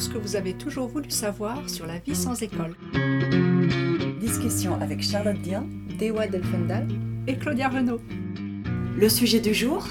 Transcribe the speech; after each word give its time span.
ce 0.00 0.08
que 0.08 0.16
vous 0.16 0.34
avez 0.34 0.54
toujours 0.54 0.88
voulu 0.88 1.10
savoir 1.10 1.68
sur 1.68 1.86
la 1.86 1.98
vie 1.98 2.14
sans 2.14 2.42
école. 2.42 2.74
Discussion 4.18 4.80
avec 4.80 5.02
Charlotte 5.02 5.40
Dien, 5.42 5.66
Dewa 5.98 6.26
Delfendal 6.26 6.88
et 7.26 7.36
Claudia 7.36 7.68
Renaud. 7.68 8.00
Le 8.96 9.08
sujet 9.10 9.40
du 9.40 9.52
jour 9.52 9.86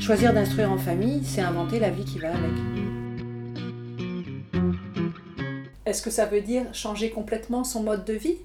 Choisir 0.00 0.32
d'instruire 0.32 0.70
en 0.70 0.78
famille, 0.78 1.22
c'est 1.24 1.40
inventer 1.40 1.78
la 1.78 1.90
vie 1.90 2.04
qui 2.04 2.18
va 2.18 2.28
avec. 2.28 2.50
Est-ce 5.84 6.02
que 6.02 6.10
ça 6.10 6.26
veut 6.26 6.42
dire 6.42 6.64
changer 6.72 7.10
complètement 7.10 7.64
son 7.64 7.82
mode 7.82 8.04
de 8.04 8.12
vie? 8.12 8.36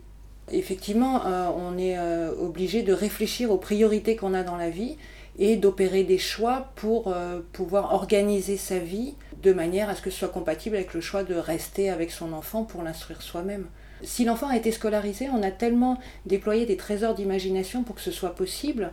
Effectivement, 0.51 1.25
euh, 1.25 1.49
on 1.55 1.77
est 1.77 1.97
euh, 1.97 2.33
obligé 2.39 2.83
de 2.83 2.93
réfléchir 2.93 3.51
aux 3.51 3.57
priorités 3.57 4.15
qu'on 4.15 4.33
a 4.33 4.43
dans 4.43 4.57
la 4.57 4.69
vie 4.69 4.97
et 5.39 5.55
d'opérer 5.55 6.03
des 6.03 6.17
choix 6.17 6.71
pour 6.75 7.07
euh, 7.07 7.41
pouvoir 7.53 7.93
organiser 7.93 8.57
sa 8.57 8.79
vie 8.79 9.15
de 9.41 9.53
manière 9.53 9.89
à 9.89 9.95
ce 9.95 10.01
que 10.01 10.09
ce 10.09 10.19
soit 10.19 10.29
compatible 10.29 10.75
avec 10.75 10.93
le 10.93 11.01
choix 11.01 11.23
de 11.23 11.35
rester 11.35 11.89
avec 11.89 12.11
son 12.11 12.33
enfant 12.33 12.63
pour 12.63 12.83
l'instruire 12.83 13.21
soi-même. 13.21 13.67
Si 14.03 14.25
l'enfant 14.25 14.47
a 14.47 14.55
été 14.55 14.71
scolarisé, 14.71 15.29
on 15.29 15.43
a 15.43 15.51
tellement 15.51 15.97
déployé 16.25 16.65
des 16.65 16.77
trésors 16.77 17.13
d'imagination 17.13 17.83
pour 17.83 17.95
que 17.95 18.01
ce 18.01 18.11
soit 18.11 18.35
possible. 18.35 18.91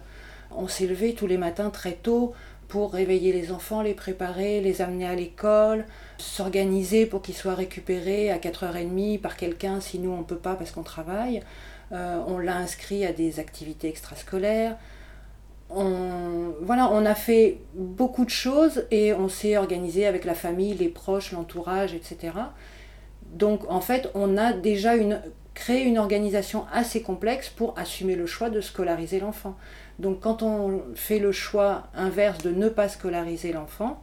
On 0.50 0.68
s'est 0.68 0.86
levé 0.86 1.14
tous 1.14 1.26
les 1.26 1.38
matins 1.38 1.70
très 1.70 1.92
tôt 1.92 2.34
pour 2.68 2.92
réveiller 2.92 3.32
les 3.32 3.50
enfants, 3.50 3.80
les 3.80 3.94
préparer, 3.94 4.60
les 4.60 4.82
amener 4.82 5.06
à 5.06 5.14
l'école, 5.14 5.86
s'organiser 6.18 7.06
pour 7.06 7.22
qu'ils 7.22 7.34
soient 7.34 7.54
récupérés 7.54 8.30
à 8.30 8.36
4h30 8.36 9.20
par 9.20 9.36
quelqu'un 9.36 9.80
si 9.80 9.98
nous 9.98 10.10
on 10.10 10.18
ne 10.18 10.24
peut 10.24 10.36
pas 10.36 10.54
parce 10.54 10.70
qu'on 10.70 10.82
travaille. 10.82 11.42
Euh, 11.92 12.20
on 12.26 12.38
l'a 12.38 12.56
inscrit 12.56 13.06
à 13.06 13.12
des 13.12 13.40
activités 13.40 13.88
extrascolaires. 13.88 14.76
On, 15.70 16.54
voilà, 16.62 16.90
on 16.90 17.04
a 17.04 17.14
fait 17.14 17.58
beaucoup 17.74 18.24
de 18.24 18.30
choses 18.30 18.86
et 18.90 19.12
on 19.12 19.28
s'est 19.28 19.56
organisé 19.56 20.06
avec 20.06 20.24
la 20.24 20.34
famille, 20.34 20.74
les 20.74 20.88
proches, 20.88 21.32
l'entourage, 21.32 21.94
etc. 21.94 22.32
Donc 23.32 23.70
en 23.70 23.80
fait, 23.80 24.10
on 24.14 24.36
a 24.38 24.52
déjà 24.52 24.96
une, 24.96 25.20
créé 25.54 25.82
une 25.82 25.98
organisation 25.98 26.64
assez 26.72 27.02
complexe 27.02 27.50
pour 27.50 27.78
assumer 27.78 28.14
le 28.14 28.26
choix 28.26 28.48
de 28.48 28.60
scolariser 28.60 29.20
l'enfant. 29.20 29.56
Donc 29.98 30.20
quand 30.20 30.42
on 30.42 30.82
fait 30.94 31.18
le 31.18 31.32
choix 31.32 31.88
inverse 31.94 32.42
de 32.42 32.50
ne 32.50 32.68
pas 32.68 32.88
scolariser 32.88 33.52
l'enfant, 33.52 34.02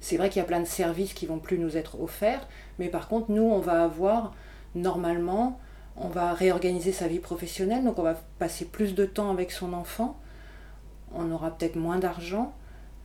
c'est 0.00 0.16
vrai 0.16 0.28
qu'il 0.28 0.40
y 0.40 0.44
a 0.44 0.48
plein 0.48 0.60
de 0.60 0.66
services 0.66 1.14
qui 1.14 1.26
vont 1.26 1.38
plus 1.38 1.58
nous 1.58 1.76
être 1.76 2.00
offerts, 2.00 2.48
mais 2.78 2.88
par 2.88 3.06
contre, 3.06 3.30
nous, 3.30 3.42
on 3.42 3.60
va 3.60 3.84
avoir 3.84 4.34
normalement, 4.74 5.60
on 5.96 6.08
va 6.08 6.32
réorganiser 6.32 6.92
sa 6.92 7.06
vie 7.06 7.18
professionnelle, 7.18 7.84
donc 7.84 7.98
on 7.98 8.02
va 8.02 8.14
passer 8.38 8.64
plus 8.64 8.94
de 8.94 9.04
temps 9.04 9.30
avec 9.30 9.52
son 9.52 9.72
enfant, 9.72 10.18
on 11.14 11.30
aura 11.30 11.50
peut-être 11.50 11.76
moins 11.76 11.98
d'argent, 11.98 12.54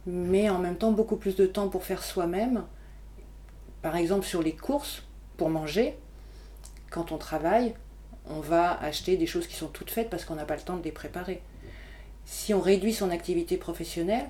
mais 0.06 0.50
en 0.50 0.60
même 0.60 0.78
temps 0.78 0.92
beaucoup 0.92 1.16
plus 1.16 1.36
de 1.36 1.46
temps 1.46 1.70
pour 1.70 1.84
faire 1.84 2.04
soi-même. 2.04 2.64
Par 3.82 3.96
exemple, 3.96 4.26
sur 4.26 4.42
les 4.42 4.54
courses, 4.54 5.04
pour 5.38 5.50
manger, 5.50 5.98
quand 6.90 7.12
on 7.12 7.18
travaille, 7.18 7.74
on 8.30 8.40
va 8.40 8.80
acheter 8.82 9.18
des 9.18 9.28
choses 9.28 9.48
qui 9.48 9.56
sont 9.56 9.68
toutes 9.68 9.92
faites 9.92 10.10
parce 10.10 10.26
qu'on 10.26 10.36
n'a 10.36 10.46
pas 10.46 10.56
le 10.56 10.62
temps 10.62 10.78
de 10.78 10.84
les 10.84 10.92
préparer. 10.92 11.42
Si 12.26 12.54
on 12.54 12.62
réduit 12.62 12.94
son 12.94 13.12
activité 13.12 13.58
professionnelle, 13.58 14.30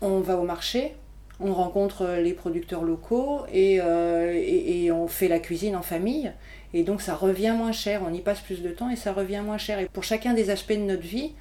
on 0.00 0.20
va 0.20 0.36
au 0.36 0.44
marché, 0.44 0.94
on 1.40 1.52
rencontre 1.52 2.06
les 2.22 2.32
producteurs 2.32 2.82
locaux 2.82 3.44
euh, 3.52 4.32
et, 4.32 4.92
on 4.92 5.08
fait 5.08 5.28
la 5.28 5.38
cuisine 5.38 5.74
en 5.74 5.82
famille. 5.82 6.32
Et 6.74 6.84
donc 6.84 7.02
ça 7.02 7.14
revient 7.14 7.54
moins 7.56 7.72
cher, 7.72 8.02
on 8.06 8.12
y 8.12 8.20
passe 8.20 8.40
plus 8.40 8.62
de 8.62 8.70
temps 8.70 8.90
et 8.90 8.96
ça 8.96 9.12
revient 9.12 9.42
moins 9.44 9.58
cher. 9.58 9.78
Et 9.78 9.86
pour 9.86 10.04
chacun 10.04 10.34
des 10.34 10.50
aspects 10.50 10.72
de 10.72 10.78
notre 10.78 11.02
vie, 11.02 11.32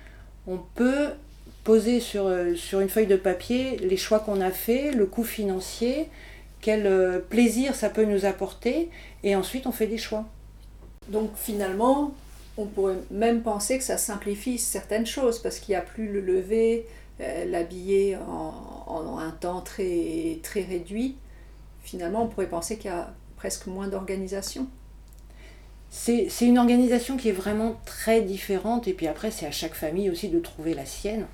on 0.48 0.58
peut 0.76 1.10
poser 1.64 2.00
sur, 2.00 2.26
euh, 2.26 2.56
sur 2.56 2.80
une 2.80 2.90
feuille 2.90 3.08
de 3.08 3.16
papier 3.16 3.78
les 3.78 3.98
choix 3.98 4.20
qu'on 4.20 4.42
a 4.42 4.52
faits, 4.52 4.96
le 4.96 5.06
coût 5.06 5.24
financier, 5.24 6.10
quel 6.60 6.88
euh, 6.88 7.20
plaisir 7.20 7.76
ça 7.76 7.90
peut 7.90 8.06
nous 8.06 8.26
apporter, 8.26 8.90
et 9.24 9.36
ensuite 9.36 9.68
on 9.68 9.72
fait 9.72 9.88
des 9.88 9.98
choix. 9.98 10.26
Donc 11.10 11.32
finalement, 11.36 12.14
on 12.58 12.66
pourrait 12.66 12.96
même 13.12 13.42
penser 13.42 13.78
que 13.78 13.84
ça 13.84 13.98
simplifie 13.98 14.58
certaines 14.58 15.06
choses, 15.06 15.40
parce 15.40 15.60
qu'il 15.60 15.74
n'y 15.74 15.78
a 15.78 15.82
plus 15.82 16.12
le 16.12 16.22
lever, 16.22 16.88
euh, 17.20 17.46
l'habiller 17.46 18.18
en, 18.18 19.18
un 19.20 19.32
temps 19.32 19.62
très, 19.62 20.40
très 20.44 20.62
réduit. 20.62 21.16
Finalement, 21.84 22.24
on 22.24 22.28
pourrait 22.28 22.48
penser 22.48 22.78
qu'il 22.78 22.92
y 22.92 22.94
a 22.94 23.14
presque 23.38 23.68
moins 23.68 23.88
d'organisation. 23.88 24.68
C'est 25.94 26.30
une 26.42 26.58
organisation 26.58 27.18
qui 27.18 27.28
est 27.28 27.34
vraiment 27.34 27.76
très 27.86 28.22
différente, 28.22 28.88
et 28.88 28.94
puis 28.94 29.08
après, 29.08 29.30
c'est 29.30 29.46
à 29.46 29.52
chaque 29.52 29.74
famille 29.74 30.10
aussi 30.10 30.30
de 30.30 30.40
trouver 30.40 30.74
la 30.74 30.86
sienne. 30.86 31.26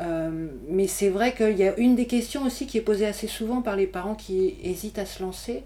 Euh, 0.00 0.48
mais 0.68 0.88
c'est 0.88 1.08
vrai 1.08 1.32
qu'il 1.32 1.56
y 1.56 1.62
a 1.62 1.78
une 1.78 1.94
des 1.94 2.06
questions 2.06 2.42
aussi 2.42 2.66
qui 2.66 2.76
est 2.76 2.82
posée 2.82 3.06
assez 3.06 3.28
souvent 3.28 3.62
par 3.62 3.76
les 3.76 3.86
parents 3.86 4.16
qui 4.16 4.56
hésitent 4.64 4.98
à 4.98 5.06
se 5.06 5.22
lancer, 5.22 5.62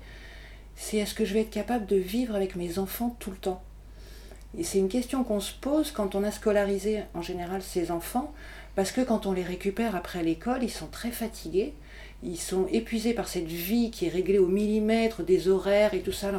c'est 0.77 0.99
est-ce 0.99 1.15
que 1.15 1.25
je 1.25 1.33
vais 1.33 1.41
être 1.41 1.51
capable 1.51 1.87
de 1.87 1.97
vivre 1.97 2.37
avec 2.37 2.55
mes 2.55 2.79
enfants 2.79 3.17
tout 3.19 3.31
le 3.31 3.39
temps? 3.39 3.63
Et 4.59 4.63
c'est 4.63 4.79
une 4.79 4.91
question 4.91 5.25
qu'on 5.25 5.41
se 5.41 5.55
pose 5.55 5.91
quand 5.91 6.15
on 6.15 6.23
a 6.23 6.31
scolarisé 6.31 7.01
en 7.15 7.23
général 7.23 7.63
ses 7.63 7.91
enfants, 7.91 8.35
parce 8.77 8.93
que 8.93 9.01
quand 9.01 9.25
on 9.25 9.33
les 9.33 9.43
récupère 9.43 9.97
après 9.97 10.23
l'école, 10.23 10.63
ils 10.63 10.71
sont 10.71 10.87
très 10.87 11.11
fatigués, 11.11 11.73
ils 12.23 12.39
sont 12.39 12.67
épuisés 12.73 13.15
par 13.15 13.29
cette 13.29 13.47
vie 13.47 13.91
qui 13.91 14.07
est 14.07 14.11
réglée 14.11 14.39
au 14.39 14.49
millimètre, 14.49 15.23
des 15.23 15.49
horaires 15.49 15.95
et 15.95 16.01
tout 16.01 16.13
ça. 16.13 16.33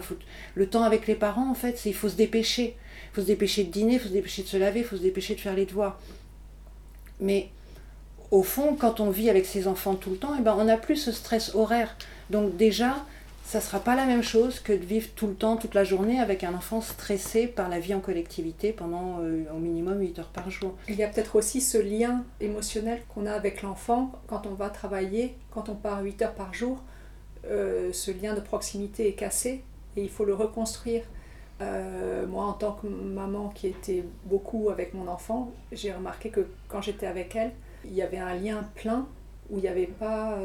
Le 0.55 0.69
temps 0.69 0.83
avec 0.83 1.07
les 1.07 1.15
parents, 1.15 1.49
en 1.49 1.53
fait, 1.53 1.77
c'est 1.77 1.89
il 1.89 1.95
faut 1.95 2.09
se 2.09 2.15
dépêcher. 2.15 2.75
Il 3.11 3.15
faut 3.15 3.21
se 3.21 3.27
dépêcher 3.27 3.63
de 3.63 3.71
dîner, 3.71 3.93
il 3.93 3.99
faut 3.99 4.09
se 4.09 4.13
dépêcher 4.13 4.43
de 4.43 4.47
se 4.47 4.57
laver, 4.57 4.81
il 4.81 4.85
faut 4.85 4.97
se 4.97 5.01
dépêcher 5.01 5.35
de 5.35 5.39
faire 5.39 5.55
les 5.55 5.65
devoirs. 5.65 5.99
Mais 7.21 7.49
au 8.31 8.43
fond, 8.43 8.75
quand 8.75 8.99
on 8.99 9.09
vit 9.09 9.29
avec 9.29 9.45
ses 9.45 9.67
enfants 9.67 9.95
tout 9.95 10.11
le 10.11 10.17
temps, 10.17 10.33
eh 10.37 10.41
ben, 10.41 10.55
on 10.57 10.65
n'a 10.65 10.77
plus 10.77 10.97
ce 10.97 11.11
stress 11.11 11.55
horaire. 11.55 11.95
Donc 12.29 12.57
déjà, 12.57 13.05
ça 13.49 13.61
sera 13.61 13.79
pas 13.79 13.95
la 13.95 14.05
même 14.05 14.21
chose 14.21 14.59
que 14.59 14.73
de 14.73 14.85
vivre 14.85 15.09
tout 15.15 15.25
le 15.25 15.33
temps, 15.33 15.57
toute 15.57 15.73
la 15.73 15.83
journée 15.83 16.19
avec 16.19 16.43
un 16.43 16.53
enfant 16.53 16.81
stressé 16.81 17.47
par 17.47 17.67
la 17.67 17.79
vie 17.79 17.95
en 17.95 17.99
collectivité 17.99 18.71
pendant 18.71 19.21
euh, 19.21 19.43
au 19.51 19.57
minimum 19.57 19.99
8 19.99 20.19
heures 20.19 20.29
par 20.29 20.51
jour. 20.51 20.75
Il 20.87 20.93
y 20.93 21.03
a 21.03 21.07
peut-être 21.07 21.35
aussi 21.35 21.59
ce 21.59 21.79
lien 21.79 22.23
émotionnel 22.39 23.01
qu'on 23.09 23.25
a 23.25 23.31
avec 23.31 23.63
l'enfant 23.63 24.11
quand 24.27 24.45
on 24.45 24.53
va 24.53 24.69
travailler, 24.69 25.35
quand 25.49 25.67
on 25.67 25.73
part 25.73 26.03
8 26.03 26.21
heures 26.21 26.35
par 26.35 26.53
jour. 26.53 26.83
Euh, 27.47 27.91
ce 27.91 28.11
lien 28.11 28.35
de 28.35 28.39
proximité 28.39 29.07
est 29.07 29.13
cassé 29.13 29.63
et 29.97 30.03
il 30.03 30.11
faut 30.11 30.25
le 30.25 30.35
reconstruire. 30.35 31.01
Euh, 31.61 32.27
moi, 32.27 32.45
en 32.45 32.53
tant 32.53 32.73
que 32.73 32.85
maman 32.85 33.49
qui 33.49 33.65
était 33.65 34.05
beaucoup 34.25 34.69
avec 34.69 34.93
mon 34.93 35.07
enfant, 35.07 35.49
j'ai 35.71 35.91
remarqué 35.91 36.29
que 36.29 36.45
quand 36.67 36.83
j'étais 36.83 37.07
avec 37.07 37.35
elle, 37.35 37.53
il 37.83 37.95
y 37.95 38.03
avait 38.03 38.19
un 38.19 38.35
lien 38.35 38.69
plein 38.75 39.07
où 39.49 39.57
il 39.57 39.61
n'y 39.61 39.67
avait 39.67 39.87
pas. 39.87 40.37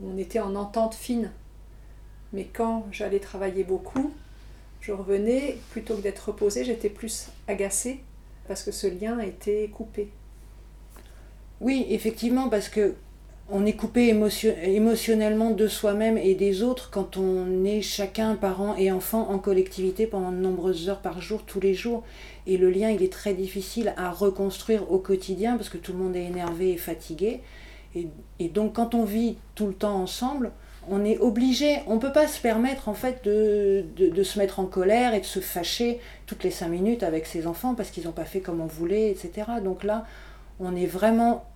on 0.00 0.16
était 0.16 0.38
en 0.38 0.54
entente 0.54 0.94
fine 0.94 1.32
mais 2.34 2.48
quand 2.52 2.84
j'allais 2.90 3.20
travailler 3.20 3.64
beaucoup, 3.64 4.12
je 4.80 4.92
revenais, 4.92 5.56
plutôt 5.70 5.94
que 5.94 6.02
d'être 6.02 6.28
reposée, 6.28 6.64
j'étais 6.64 6.90
plus 6.90 7.28
agacée 7.48 8.00
parce 8.48 8.62
que 8.62 8.72
ce 8.72 8.86
lien 8.86 9.18
était 9.20 9.70
coupé. 9.72 10.10
Oui, 11.60 11.86
effectivement, 11.88 12.48
parce 12.48 12.68
que 12.68 12.94
on 13.50 13.66
est 13.66 13.74
coupé 13.74 14.08
émotionnellement 14.08 15.50
de 15.50 15.68
soi-même 15.68 16.16
et 16.16 16.34
des 16.34 16.62
autres 16.62 16.90
quand 16.90 17.18
on 17.18 17.64
est 17.64 17.82
chacun, 17.82 18.36
parent 18.36 18.74
et 18.76 18.90
enfant, 18.90 19.30
en 19.30 19.38
collectivité 19.38 20.06
pendant 20.06 20.32
de 20.32 20.38
nombreuses 20.38 20.88
heures 20.88 21.02
par 21.02 21.20
jour, 21.20 21.42
tous 21.44 21.60
les 21.60 21.74
jours. 21.74 22.02
Et 22.46 22.56
le 22.56 22.70
lien, 22.70 22.90
il 22.90 23.02
est 23.02 23.12
très 23.12 23.34
difficile 23.34 23.92
à 23.96 24.10
reconstruire 24.10 24.90
au 24.90 24.98
quotidien 24.98 25.56
parce 25.56 25.68
que 25.68 25.76
tout 25.76 25.92
le 25.92 25.98
monde 25.98 26.16
est 26.16 26.24
énervé 26.24 26.72
et 26.72 26.78
fatigué. 26.78 27.42
et 27.94 28.48
donc 28.48 28.74
quand 28.74 28.94
on 28.94 29.04
vit 29.04 29.36
tout 29.54 29.66
le 29.66 29.74
temps 29.74 29.96
ensemble, 29.96 30.52
on 30.88 31.04
est 31.04 31.18
obligé, 31.18 31.80
on 31.86 31.96
ne 31.96 32.00
peut 32.00 32.12
pas 32.12 32.26
se 32.26 32.40
permettre 32.40 32.88
en 32.88 32.94
fait 32.94 33.24
de, 33.24 34.22
se 34.22 34.38
mettre 34.38 34.60
en 34.60 34.66
colère 34.66 35.14
et 35.14 35.20
de 35.20 35.24
se 35.24 35.40
fâcher 35.40 36.00
toutes 36.26 36.44
les 36.44 36.50
cinq 36.50 36.68
minutes 36.68 37.02
avec 37.02 37.26
ses 37.26 37.46
enfants 37.46 37.74
parce 37.74 37.90
qu'ils 37.90 38.04
n'ont 38.04 38.12
pas 38.12 38.24
fait 38.24 38.40
comme 38.40 38.60
on 38.60 38.66
voulait, 38.66 39.10
etc. 39.10 39.46
Donc 39.62 39.84
là, 39.84 40.06
on 40.60 40.74
est 40.76 40.86
vraiment 40.86 41.46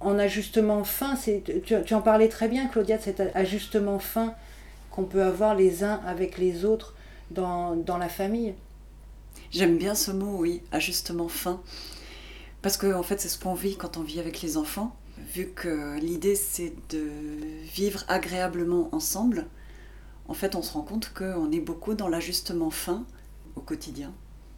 en 0.00 0.18
ajustement 0.18 0.84
fin. 0.84 1.16
Tu, 1.16 1.82
tu, 1.84 1.94
en 1.94 2.02
parlais 2.02 2.28
très 2.28 2.48
bien, 2.48 2.66
Claudia, 2.66 2.98
de 2.98 3.02
cet 3.02 3.22
ajustement 3.34 3.98
fin 3.98 4.34
qu'on 4.90 5.04
peut 5.04 5.22
avoir 5.22 5.54
les 5.54 5.84
uns 5.84 6.00
avec 6.06 6.38
les 6.38 6.64
autres 6.64 6.94
dans, 7.30 7.76
dans 7.76 7.98
la 7.98 8.08
famille. 8.08 8.54
J'aime 9.50 9.78
bien 9.78 9.94
ce 9.94 10.10
mot, 10.10 10.36
oui, 10.38 10.62
ajustement 10.72 11.28
fin. 11.28 11.60
Parce 12.62 12.76
que 12.76 12.92
en 12.92 13.02
fait, 13.02 13.20
c'est 13.20 13.28
ce 13.28 13.38
qu'on 13.38 13.54
vit 13.54 13.76
quand 13.76 13.96
on 13.96 14.02
vit 14.02 14.20
avec 14.20 14.42
les 14.42 14.56
enfants 14.56 14.94
vu 15.32 15.48
que 15.54 15.98
l'idée 15.98 16.34
c'est 16.34 16.72
de 16.90 17.08
vivre 17.74 18.04
agréablement 18.08 18.88
ensemble, 18.92 19.46
en 20.26 20.34
fait 20.34 20.54
on 20.54 20.62
se 20.62 20.72
rend 20.72 20.82
compte 20.82 21.12
qu'on 21.12 21.52
est 21.52 21.60
beaucoup 21.60 21.94
dans 21.94 22.08
l'ajustement 22.08 22.70
fin 22.70 23.04
au 23.56 23.60
quotidien. 23.60 24.12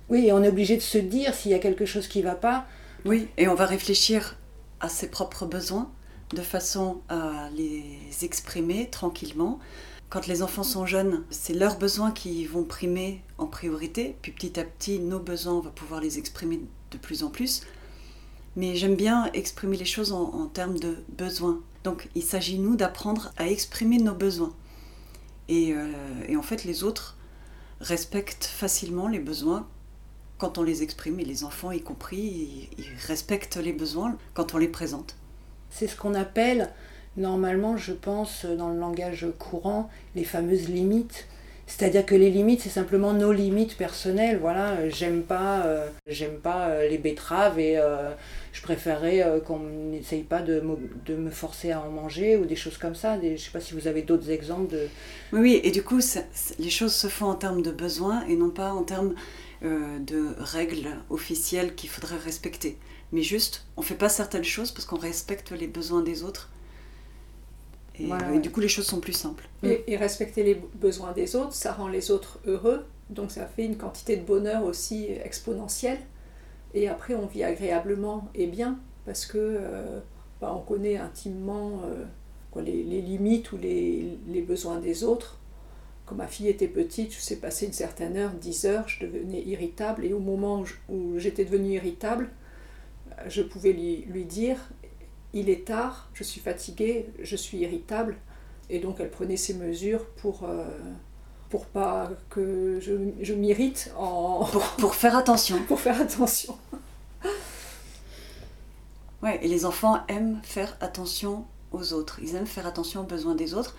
Oui, 0.09 0.27
et 0.27 0.33
on 0.33 0.43
est 0.43 0.49
obligé 0.49 0.77
de 0.77 0.83
se 0.83 0.99
dire 0.99 1.35
s'il 1.35 1.53
y 1.53 1.55
a 1.55 1.61
quelque 1.61 1.87
chose 1.87 2.09
qui 2.09 2.19
ne 2.19 2.25
va 2.25 2.35
pas. 2.35 2.67
Oui, 3.05 3.29
et 3.37 3.49
on 3.49 3.55
va 3.55 3.67
réfléchir 3.67 4.37
à 4.81 4.89
ses 4.89 5.09
propres 5.09 5.47
besoins 5.47 5.91
de 6.35 6.43
façon 6.43 7.01
à 7.09 7.49
les 7.57 7.85
exprimer 8.23 8.89
tranquillement. 8.91 9.59
Quand 10.09 10.27
les 10.27 10.43
enfants 10.43 10.65
sont 10.65 10.87
jeunes, 10.87 11.25
c'est 11.31 11.55
leurs 11.55 11.79
besoins 11.79 12.11
qui 12.11 12.45
vont 12.45 12.65
primer 12.65 13.23
en 13.39 13.47
priorité, 13.47 14.17
puis 14.23 14.33
petit 14.33 14.59
à 14.59 14.65
petit, 14.65 14.99
nos 14.99 15.21
besoins, 15.21 15.55
on 15.55 15.61
va 15.61 15.71
pouvoir 15.71 16.01
les 16.01 16.19
exprimer 16.19 16.61
de 16.91 16.99
plus 16.99 17.23
en 17.23 17.31
plus 17.31 17.63
mais 18.57 18.75
j'aime 18.75 18.97
bien 18.97 19.31
exprimer 19.33 19.77
les 19.77 19.85
choses 19.85 20.13
en, 20.13 20.47
termes 20.47 20.79
de 20.79 20.99
besoins. 21.09 21.61
Donc 21.85 22.09
il 22.15 22.23
s'agit, 22.23 22.59
nous, 22.59 22.77
d'apprendre 22.77 23.33
à 23.37 23.49
exprimer 23.49 23.99
nos 23.99 24.15
besoins. 24.15 24.55
Et, 25.49 25.73
euh, 25.73 25.91
et, 26.29 26.37
en 26.37 26.43
fait, 26.43 26.65
les 26.65 26.85
autres 26.85 27.17
respectent 27.81 28.45
facilement 28.45 29.09
les 29.09 29.19
besoins 29.19 29.67
quand 30.41 30.59
on 30.59 30.63
les 30.63 30.83
exprime, 30.83 31.21
et 31.21 31.25
les 31.25 31.45
enfants 31.45 31.71
y 31.71 31.83
compris, 31.83 32.71
ils 32.79 32.85
respectent 33.07 33.59
les 33.59 33.75
besoins 33.75 34.17
quand 34.33 34.55
on 34.55 34.59
les 34.59 34.69
présente. 34.69 35.17
C'est 35.69 35.87
ce 35.87 35.95
qu'on 35.95 36.15
appelle, 36.15 36.73
normalement, 37.17 37.77
je 37.77 37.93
pense, 37.93 38.47
dans 38.47 38.71
le 38.71 38.79
langage 38.79 39.27
courant, 39.39 39.91
les 40.15 40.25
fameuses 40.25 40.69
limites. 40.69 41.27
C'est-à-dire 41.71 42.05
que 42.05 42.17
les 42.17 42.31
limites, 42.31 42.63
c'est 42.63 42.69
simplement 42.69 43.13
nos 43.13 43.33
limites 43.33 43.77
personnelles. 43.77 44.39
Voilà, 44.41 44.73
euh, 44.73 44.91
j'aime 44.93 45.23
pas, 45.23 45.65
euh, 45.67 45.89
j'aime 46.09 46.39
pas 46.39 46.69
euh, 46.69 46.89
les 46.89 46.99
betteraves 46.99 47.61
et 47.61 47.79
je 48.53 48.61
préférerais 48.61 49.25
qu'on 49.47 49.61
n'essaye 49.61 50.25
pas 50.25 50.43
de, 50.43 50.61
de, 51.07 51.15
me 51.15 51.31
forcer 51.31 51.71
à 51.71 51.81
en 51.81 51.89
manger 51.89 52.37
ou 52.37 52.45
des 52.45 52.57
choses 52.57 52.77
comme 52.77 52.97
ça. 52.97 53.17
Des, 53.19 53.37
je 53.37 53.45
sais 53.45 53.53
pas 53.53 53.61
si 53.61 53.75
vous 53.75 53.87
avez 53.87 54.03
d'autres 54.03 54.31
exemples 54.31 54.73
de. 54.73 54.89
Oui, 55.33 55.61
et 55.63 55.71
du 55.71 55.85
coup, 55.85 56.01
les 56.59 56.71
choses 56.71 56.93
se 56.93 57.07
font 57.07 57.27
en 57.27 57.37
termes 57.37 57.63
de 57.63 57.71
besoins 57.71 58.27
et 58.27 58.35
non 58.35 58.51
pas 58.51 58.73
en 58.73 58.83
termes 58.83 59.15
de 59.63 60.35
règles 60.39 60.89
officielles 61.09 61.75
qu'il 61.77 61.89
faudrait 61.89 62.17
respecter. 62.17 62.79
Mais 63.13 63.23
juste, 63.23 63.65
on 63.77 63.83
fait 63.83 63.95
pas 63.95 64.09
certaines 64.09 64.45
choses 64.45 64.73
parce 64.73 64.87
qu'on 64.87 64.99
respecte 64.99 65.53
les 65.53 65.69
besoins 65.69 66.03
des 66.03 66.25
autres 66.25 66.51
et, 68.35 68.39
du 68.39 68.51
coup, 68.51 68.61
les 68.61 68.69
choses 68.69 68.87
sont 68.87 69.01
plus 69.01 69.13
simples. 69.13 69.49
Et, 69.63 69.97
respecter 69.97 70.43
les 70.43 70.61
besoins 70.75 71.13
des 71.13 71.37
autres, 71.37 71.53
ça 71.53 71.73
rend 71.73 71.89
les 71.89 72.11
autres 72.11 72.39
heureux. 72.47 72.85
Donc 73.11 73.33
ça 73.33 73.47
fait 73.47 73.65
une 73.65 73.77
quantité 73.77 74.17
de 74.17 74.23
bonheur 74.23 74.65
aussi 74.65 75.09
exponentielle. 75.25 75.99
Et 76.75 76.89
après, 76.89 77.15
on 77.15 77.27
vit 77.27 77.43
agréablement 77.43 78.29
et 78.35 78.47
bien 78.47 78.79
parce 79.05 79.27
que 79.27 79.39
euh, 79.39 80.01
bah, 80.41 80.55
on 80.57 80.61
connaît 80.61 80.97
intimement 80.97 81.81
euh, 81.85 82.61
les, 82.63 83.03
limites 83.03 83.51
ou 83.53 83.57
les, 83.57 84.17
les, 84.29 84.43
besoins 84.43 84.79
des 84.79 85.03
autres. 85.03 85.39
Quand 86.07 86.15
ma 86.15 86.29
fille 86.29 86.49
était 86.49 86.69
petite, 86.69 87.13
je 87.13 87.19
sais 87.19 87.37
passer 87.37 87.67
une 87.67 87.73
certaine 87.73 88.17
heure, 88.17 88.33
10 88.33 88.65
heures, 88.67 88.89
je 88.89 89.05
devenais 89.05 89.43
irritable. 89.43 90.05
Et 90.05 90.13
au 90.13 90.21
moment 90.21 90.65
où 90.89 91.19
j'étais 91.19 91.45
devenue 91.45 91.75
irritable, 91.75 92.31
je 93.29 93.43
pouvais 93.43 93.73
lui, 93.73 94.05
lui 94.09 94.25
dire 94.25 94.57
il 95.33 95.49
est 95.49 95.67
tard, 95.67 96.09
je 96.15 96.25
suis 96.25 96.41
fatiguée, 96.41 97.07
je 97.21 97.37
suis 97.37 97.59
irritable. 97.59 98.17
Et 98.69 98.79
donc 98.79 98.97
elle 99.01 99.11
prenait 99.11 99.37
ses 99.37 99.55
mesures 99.55 100.07
pour, 100.07 100.45
euh, 100.45 100.65
pour 101.49 101.67
pas 101.67 102.11
que 102.29 102.79
je, 102.81 102.93
je 103.21 103.35
m'irrite 103.35 103.93
en... 103.97 104.45
Pour, 104.79 104.95
faire 104.95 105.17
attention. 105.17 105.61
pour 105.69 105.81
faire 105.81 106.01
attention. 106.01 106.57
ouais, 109.23 109.39
et 109.43 109.49
les 109.49 109.65
enfants 109.65 110.01
aiment 110.09 110.41
faire 110.43 110.77
attention 110.81 111.45
aux 111.73 111.93
autres. 111.93 112.21
Ils 112.23 112.37
aiment 112.37 112.47
faire 112.47 112.67
attention 112.67 113.01
aux 113.01 113.07
besoins 113.07 113.35
des 113.35 113.55
autres. 113.55 113.77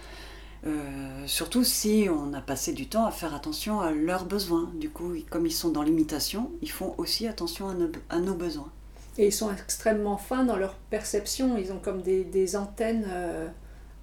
Euh, 0.68 1.25
surtout 1.25 1.63
si 1.63 2.07
on 2.09 2.33
a 2.33 2.42
passé 2.42 2.71
du 2.74 2.88
temps 2.88 3.06
à 3.06 3.12
faire 3.12 3.33
attention 3.33 3.81
à 3.81 3.92
leurs 3.92 4.25
besoins. 4.25 4.69
Du 4.75 4.89
coup, 4.89 5.13
comme 5.30 5.45
ils 5.45 5.54
sont 5.54 5.69
dans 5.69 5.83
l'imitation, 5.83 6.51
ils 6.62 6.69
font 6.69 6.94
aussi 6.97 7.27
attention 7.27 7.69
à 8.09 8.19
nos 8.19 8.36
besoins. 8.36 8.71
Et 9.18 9.28
ils 9.28 9.34
sont 9.34 9.52
extrêmement 9.52 10.18
fins 10.18 10.46
dans 10.46 10.56
leur 10.56 10.75
perception. 10.75 11.58
Ils 11.58 11.74
ont 11.74 11.80
comme 11.80 12.02
des, 12.02 12.24
des 12.24 12.56
antennes 12.56 13.06
euh, 13.10 13.50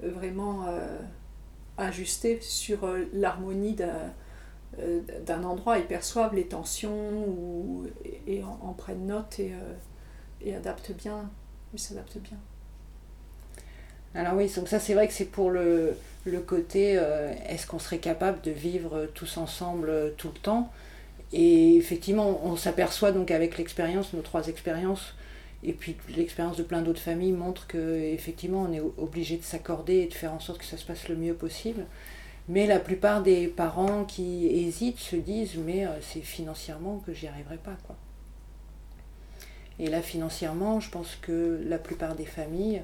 vraiment 0.02 0.66
euh, 0.69 0.99
ajustées 1.78 2.40
sur 2.43 2.84
euh, 2.84 3.08
l'harmonie 3.12 3.75
d'un 3.75 5.44
endroit. 5.44 5.78
Ils 5.78 5.87
perçoivent 5.87 6.34
les 6.34 6.46
tensions 6.46 7.25
ou, 7.26 7.87
et, 8.26 8.43
en, 8.44 8.75
prennent 8.75 9.06
note 9.06 9.38
et, 9.40 9.52
et 10.43 10.55
adaptent 10.55 10.93
bien. 10.93 11.31
Ils 11.72 11.81
s'adaptent 11.81 12.19
bien. 12.19 12.38
Alors 14.14 14.34
oui, 14.34 14.50
donc 14.54 14.69
ça 14.69 14.78
c'est 14.78 14.94
vrai 14.94 15.06
que 15.08 15.14
c'est 15.14 15.25
pour 15.25 15.50
le, 15.50 15.96
le 16.25 16.40
côté 16.40 16.93
est-ce 17.46 17.66
qu'on 17.66 17.78
serait 17.78 17.99
capable 17.99 18.40
de 18.40 18.50
vivre 18.50 19.06
tous 19.14 19.37
ensemble 19.37 20.14
tout 20.16 20.28
le 20.34 20.40
temps? 20.40 20.70
Et 21.32 21.76
effectivement, 21.76 22.40
on 22.44 22.56
s'aperçoit 22.56 23.12
donc 23.12 23.30
avec 23.30 23.58
l'expérience, 23.58 24.12
nos 24.12 24.22
trois 24.22 24.48
expériences, 24.48 25.14
et 25.62 25.72
puis 25.72 25.96
l'expérience 26.16 26.56
de 26.56 26.62
plein 26.62 26.82
d'autres 26.82 27.00
familles 27.00 27.32
montre 27.32 27.66
qu'effectivement 27.66 28.66
on 28.69 28.72
est 28.72 28.82
obligé 28.96 29.36
de 29.36 29.42
s'accorder 29.42 29.96
et 29.96 30.06
de 30.06 30.14
faire 30.14 30.32
en 30.32 30.40
sorte 30.40 30.58
que 30.58 30.64
ça 30.64 30.76
se 30.76 30.84
passe 30.84 31.08
le 31.08 31.16
mieux 31.16 31.34
possible. 31.34 31.84
Mais 32.48 32.66
la 32.66 32.78
plupart 32.78 33.22
des 33.22 33.48
parents 33.48 34.04
qui 34.04 34.46
hésitent 34.46 35.00
se 35.00 35.16
disent 35.16 35.56
mais 35.56 35.84
euh, 35.84 36.00
c'est 36.00 36.20
financièrement 36.20 37.02
que 37.04 37.12
j'y 37.12 37.26
arriverai 37.26 37.56
pas 37.56 37.76
quoi. 37.86 37.96
Et 39.80 39.88
là 39.88 40.00
financièrement, 40.00 40.80
je 40.80 40.90
pense 40.90 41.19
que 41.20 41.60
la 41.66 41.78
plupart 41.78 42.14
des 42.14 42.25
familles 42.25 42.82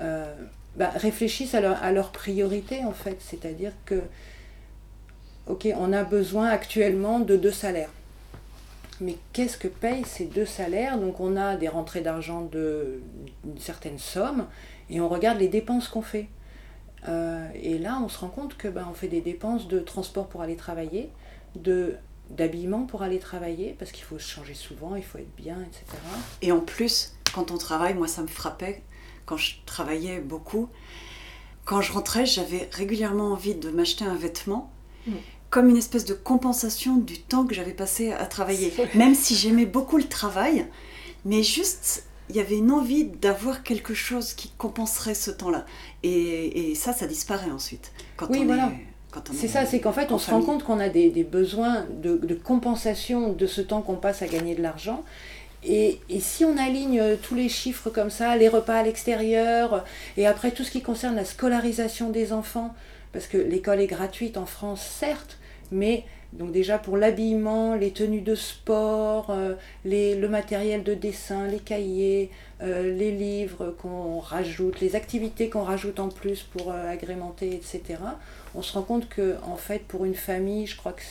euh, 0.00 0.34
bah, 0.76 0.90
réfléchissent 0.96 1.54
à, 1.54 1.60
leur, 1.60 1.82
à 1.82 1.92
leurs 1.92 2.10
priorités 2.10 2.84
en 2.84 2.92
fait, 2.92 3.18
c'est-à-dire 3.20 3.72
que 3.86 4.02
ok, 5.50 5.68
on 5.76 5.92
a 5.92 6.04
besoin 6.04 6.48
actuellement 6.48 7.20
de 7.20 7.36
deux 7.36 7.50
salaires. 7.50 7.90
Mais 9.00 9.16
qu'est-ce 9.32 9.56
que 9.56 9.68
payent 9.68 10.04
ces 10.04 10.26
deux 10.26 10.46
salaires? 10.46 10.98
Donc 10.98 11.20
on 11.20 11.36
a 11.36 11.56
des 11.56 11.68
rentrées 11.68 12.02
d'argent 12.02 12.42
d'une 12.42 13.58
certaine 13.58 13.98
somme 13.98 14.46
et 14.90 15.00
on 15.00 15.08
regarde 15.08 15.38
les 15.38 15.48
dépenses 15.48 15.88
qu'on 15.88 16.02
fait. 16.02 16.28
Euh, 17.08 17.48
et 17.54 17.78
là, 17.78 17.98
on 18.04 18.08
se 18.08 18.18
rend 18.18 18.28
compte 18.28 18.56
que 18.58 18.68
ben, 18.68 18.86
on 18.90 18.94
fait 18.94 19.08
des 19.08 19.22
dépenses 19.22 19.68
de 19.68 19.78
transport 19.78 20.28
pour 20.28 20.42
aller 20.42 20.56
travailler, 20.56 21.10
de 21.56 21.96
d'habillement 22.28 22.82
pour 22.82 23.02
aller 23.02 23.18
travailler, 23.18 23.74
parce 23.76 23.90
qu'il 23.90 24.04
faut 24.04 24.20
se 24.20 24.30
changer 24.30 24.54
souvent, 24.54 24.94
il 24.94 25.02
faut 25.02 25.18
être 25.18 25.34
bien, 25.34 25.56
etc. 25.62 25.84
Et 26.42 26.52
en 26.52 26.60
plus, 26.60 27.16
quand 27.34 27.50
on 27.50 27.58
travaille, 27.58 27.94
moi 27.94 28.06
ça 28.06 28.22
me 28.22 28.28
frappait, 28.28 28.82
quand 29.26 29.36
je 29.36 29.56
travaillais 29.66 30.20
beaucoup, 30.20 30.68
quand 31.64 31.80
je 31.80 31.90
rentrais, 31.90 32.26
j'avais 32.26 32.68
régulièrement 32.70 33.32
envie 33.32 33.56
de 33.56 33.70
m'acheter 33.70 34.04
un 34.04 34.14
vêtement. 34.14 34.70
Mm 35.08 35.14
comme 35.50 35.68
une 35.68 35.76
espèce 35.76 36.04
de 36.04 36.14
compensation 36.14 36.96
du 36.96 37.20
temps 37.20 37.44
que 37.44 37.54
j'avais 37.54 37.72
passé 37.72 38.12
à 38.12 38.24
travailler. 38.26 38.72
Même 38.94 39.14
si 39.14 39.34
j'aimais 39.34 39.66
beaucoup 39.66 39.98
le 39.98 40.04
travail, 40.04 40.66
mais 41.24 41.42
juste, 41.42 42.04
il 42.28 42.36
y 42.36 42.40
avait 42.40 42.56
une 42.56 42.70
envie 42.70 43.04
d'avoir 43.04 43.64
quelque 43.64 43.92
chose 43.92 44.32
qui 44.32 44.50
compenserait 44.56 45.14
ce 45.14 45.32
temps-là. 45.32 45.66
Et, 46.04 46.74
ça, 46.76 46.92
ça 46.92 47.06
disparaît 47.06 47.50
ensuite. 47.50 47.92
Quand 48.16 48.30
oui, 48.30 48.44
voilà. 48.44 48.72
C'est 49.32 49.48
ça, 49.48 49.66
c'est 49.66 49.80
qu'en 49.80 49.92
fait, 49.92 50.12
on 50.12 50.18
se 50.18 50.30
rend 50.30 50.40
compte 50.40 50.62
qu'on 50.62 50.78
a 50.78 50.88
des, 50.88 51.10
besoins 51.24 51.84
de, 52.00 52.34
compensation 52.34 53.32
de 53.32 53.46
ce 53.46 53.60
temps 53.60 53.82
qu'on 53.82 53.96
passe 53.96 54.22
à 54.22 54.28
gagner 54.28 54.54
de 54.54 54.62
l'argent. 54.62 55.04
Et, 55.64 55.98
et, 56.08 56.20
si 56.20 56.44
on 56.44 56.56
aligne 56.56 57.02
tous 57.22 57.34
les 57.34 57.48
chiffres 57.48 57.90
comme 57.90 58.08
ça, 58.08 58.34
les 58.36 58.48
repas 58.48 58.76
à 58.76 58.82
l'extérieur, 58.82 59.84
et 60.16 60.26
après 60.26 60.52
tout 60.52 60.64
ce 60.64 60.70
qui 60.70 60.80
concerne 60.80 61.16
la 61.16 61.26
scolarisation 61.26 62.08
des 62.08 62.32
enfants, 62.32 62.72
parce 63.12 63.26
que 63.26 63.36
l'école 63.36 63.80
est 63.80 63.86
gratuite 63.86 64.36
en 64.36 64.46
France, 64.46 64.80
certes, 64.80 65.39
mais 65.70 66.04
donc 66.32 66.52
déjà 66.52 66.78
pour 66.78 66.96
l'habillement, 66.96 67.74
les 67.74 67.90
tenues 67.90 68.20
de 68.20 68.36
sport, 68.36 69.30
euh, 69.30 69.54
le 69.84 70.26
matériel 70.28 70.84
de 70.84 70.94
dessin, 70.94 71.48
les 71.48 71.58
cahiers, 71.58 72.30
euh, 72.62 72.96
les 72.96 73.10
livres 73.10 73.74
qu'on 73.78 74.20
rajoute, 74.20 74.80
les 74.80 74.94
activités 74.94 75.50
qu'on 75.50 75.64
rajoute 75.64 75.98
en 75.98 76.08
plus 76.08 76.42
pour 76.42 76.70
euh, 76.70 76.88
agrémenter, 76.88 77.52
etc. 77.52 77.98
On 78.54 78.62
se 78.62 78.72
rend 78.74 78.82
compte 78.82 79.08
que 79.08 79.36
en 79.42 79.56
fait 79.56 79.80
pour 79.80 80.04
une 80.04 80.14
famille, 80.14 80.68
je 80.68 80.76
crois 80.76 80.92
que 80.92 81.02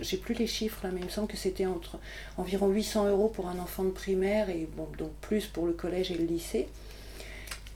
j'ai 0.00 0.16
plus 0.16 0.34
les 0.34 0.48
chiffres 0.48 0.80
là, 0.82 0.90
mais 0.92 1.00
il 1.00 1.06
me 1.06 1.10
semble 1.10 1.28
que 1.28 1.36
c'était 1.36 1.66
entre 1.66 1.98
environ 2.36 2.68
800 2.68 3.10
euros 3.10 3.28
pour 3.28 3.48
un 3.48 3.60
enfant 3.60 3.84
de 3.84 3.90
primaire 3.90 4.50
et 4.50 4.68
bon 4.76 4.88
donc 4.98 5.12
plus 5.20 5.46
pour 5.46 5.66
le 5.66 5.72
collège 5.72 6.10
et 6.10 6.16
le 6.16 6.24
lycée. 6.24 6.66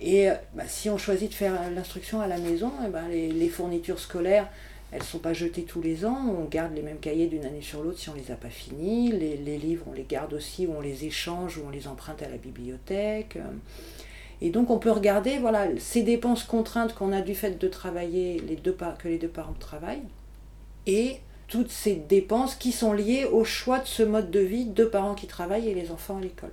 Et 0.00 0.28
bah, 0.54 0.62
si 0.66 0.90
on 0.90 0.98
choisit 0.98 1.28
de 1.30 1.34
faire 1.34 1.70
l'instruction 1.72 2.20
à 2.20 2.28
la 2.28 2.38
maison, 2.38 2.72
eh 2.86 2.88
ben, 2.88 3.08
les 3.08 3.48
fournitures 3.48 3.98
scolaires 3.98 4.48
elles 4.90 5.00
ne 5.00 5.04
sont 5.04 5.18
pas 5.18 5.34
jetées 5.34 5.64
tous 5.64 5.82
les 5.82 6.06
ans, 6.06 6.34
on 6.38 6.44
garde 6.44 6.74
les 6.74 6.82
mêmes 6.82 6.98
cahiers 6.98 7.26
d'une 7.26 7.44
année 7.44 7.60
sur 7.60 7.82
l'autre 7.82 7.98
si 7.98 8.08
on 8.08 8.14
ne 8.14 8.18
les 8.18 8.30
a 8.30 8.36
pas 8.36 8.48
finis, 8.48 9.12
les, 9.12 9.36
livres 9.58 9.84
on 9.88 9.92
les 9.92 10.04
garde 10.04 10.32
aussi 10.32 10.66
ou 10.66 10.74
on 10.76 10.80
les 10.80 11.04
échange 11.04 11.58
ou 11.58 11.62
on 11.66 11.70
les 11.70 11.88
emprunte 11.88 12.22
à 12.22 12.28
la 12.28 12.38
bibliothèque. 12.38 13.38
Et 14.40 14.50
donc 14.50 14.70
on 14.70 14.78
peut 14.78 14.90
regarder 14.90 15.38
voilà, 15.38 15.66
ces 15.78 16.02
dépenses 16.02 16.44
contraintes 16.44 16.94
qu'on 16.94 17.12
a 17.12 17.20
du 17.20 17.34
fait 17.34 17.58
de 17.58 17.68
travailler, 17.68 18.40
les 18.40 18.56
deux 18.56 18.76
que 18.98 19.08
les 19.08 19.18
deux 19.18 19.28
parents 19.28 19.54
travaillent, 19.58 20.04
et 20.86 21.16
toutes 21.48 21.70
ces 21.70 21.94
dépenses 21.94 22.54
qui 22.54 22.72
sont 22.72 22.92
liées 22.92 23.24
au 23.24 23.44
choix 23.44 23.78
de 23.80 23.86
ce 23.86 24.02
mode 24.02 24.30
de 24.30 24.40
vie, 24.40 24.64
deux 24.64 24.88
parents 24.88 25.14
qui 25.14 25.26
travaillent 25.26 25.68
et 25.68 25.74
les 25.74 25.90
enfants 25.90 26.18
à 26.18 26.20
l'école. 26.20 26.52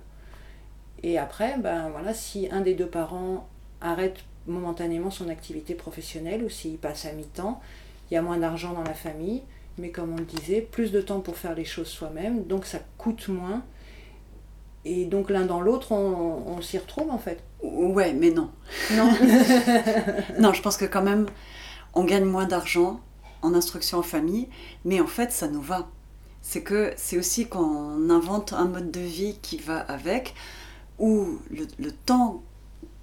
Et 1.02 1.18
après, 1.18 1.56
ben 1.58 1.90
voilà, 1.90 2.14
si 2.14 2.48
un 2.50 2.62
des 2.62 2.74
deux 2.74 2.86
parents 2.86 3.48
arrête 3.80 4.16
momentanément 4.46 5.10
son 5.10 5.28
activité 5.28 5.74
professionnelle 5.74 6.42
ou 6.42 6.48
s'il 6.48 6.78
passe 6.78 7.04
à 7.04 7.12
mi-temps, 7.12 7.60
il 8.10 8.14
y 8.14 8.16
a 8.16 8.22
moins 8.22 8.38
d'argent 8.38 8.72
dans 8.72 8.82
la 8.82 8.94
famille, 8.94 9.42
mais 9.78 9.90
comme 9.90 10.12
on 10.12 10.16
le 10.16 10.24
disait, 10.24 10.60
plus 10.60 10.92
de 10.92 11.00
temps 11.00 11.20
pour 11.20 11.36
faire 11.36 11.54
les 11.54 11.64
choses 11.64 11.88
soi-même, 11.88 12.44
donc 12.44 12.66
ça 12.66 12.78
coûte 12.98 13.28
moins. 13.28 13.62
Et 14.84 15.04
donc 15.04 15.30
l'un 15.30 15.44
dans 15.44 15.60
l'autre, 15.60 15.92
on, 15.92 16.60
s'y 16.62 16.78
retrouve 16.78 17.10
en 17.10 17.18
fait. 17.18 17.42
Ouais, 17.62 18.12
mais 18.12 18.30
non. 18.30 18.50
Non. 18.92 19.10
non, 20.38 20.52
je 20.52 20.62
pense 20.62 20.76
que 20.76 20.84
quand 20.84 21.02
même, 21.02 21.26
on 21.94 22.04
gagne 22.04 22.24
moins 22.24 22.46
d'argent 22.46 23.00
en 23.42 23.54
instruction 23.54 23.98
en 23.98 24.02
famille, 24.02 24.48
mais 24.84 25.00
en 25.00 25.06
fait, 25.06 25.32
ça 25.32 25.48
nous 25.48 25.60
va. 25.60 25.88
C'est 26.40 26.62
que 26.62 26.92
c'est 26.96 27.18
aussi 27.18 27.48
qu'on 27.48 28.08
invente 28.08 28.52
un 28.52 28.66
mode 28.66 28.92
de 28.92 29.00
vie 29.00 29.38
qui 29.42 29.58
va 29.58 29.78
avec, 29.78 30.34
où 31.00 31.38
le, 31.50 31.66
le 31.78 31.90
temps 31.90 32.42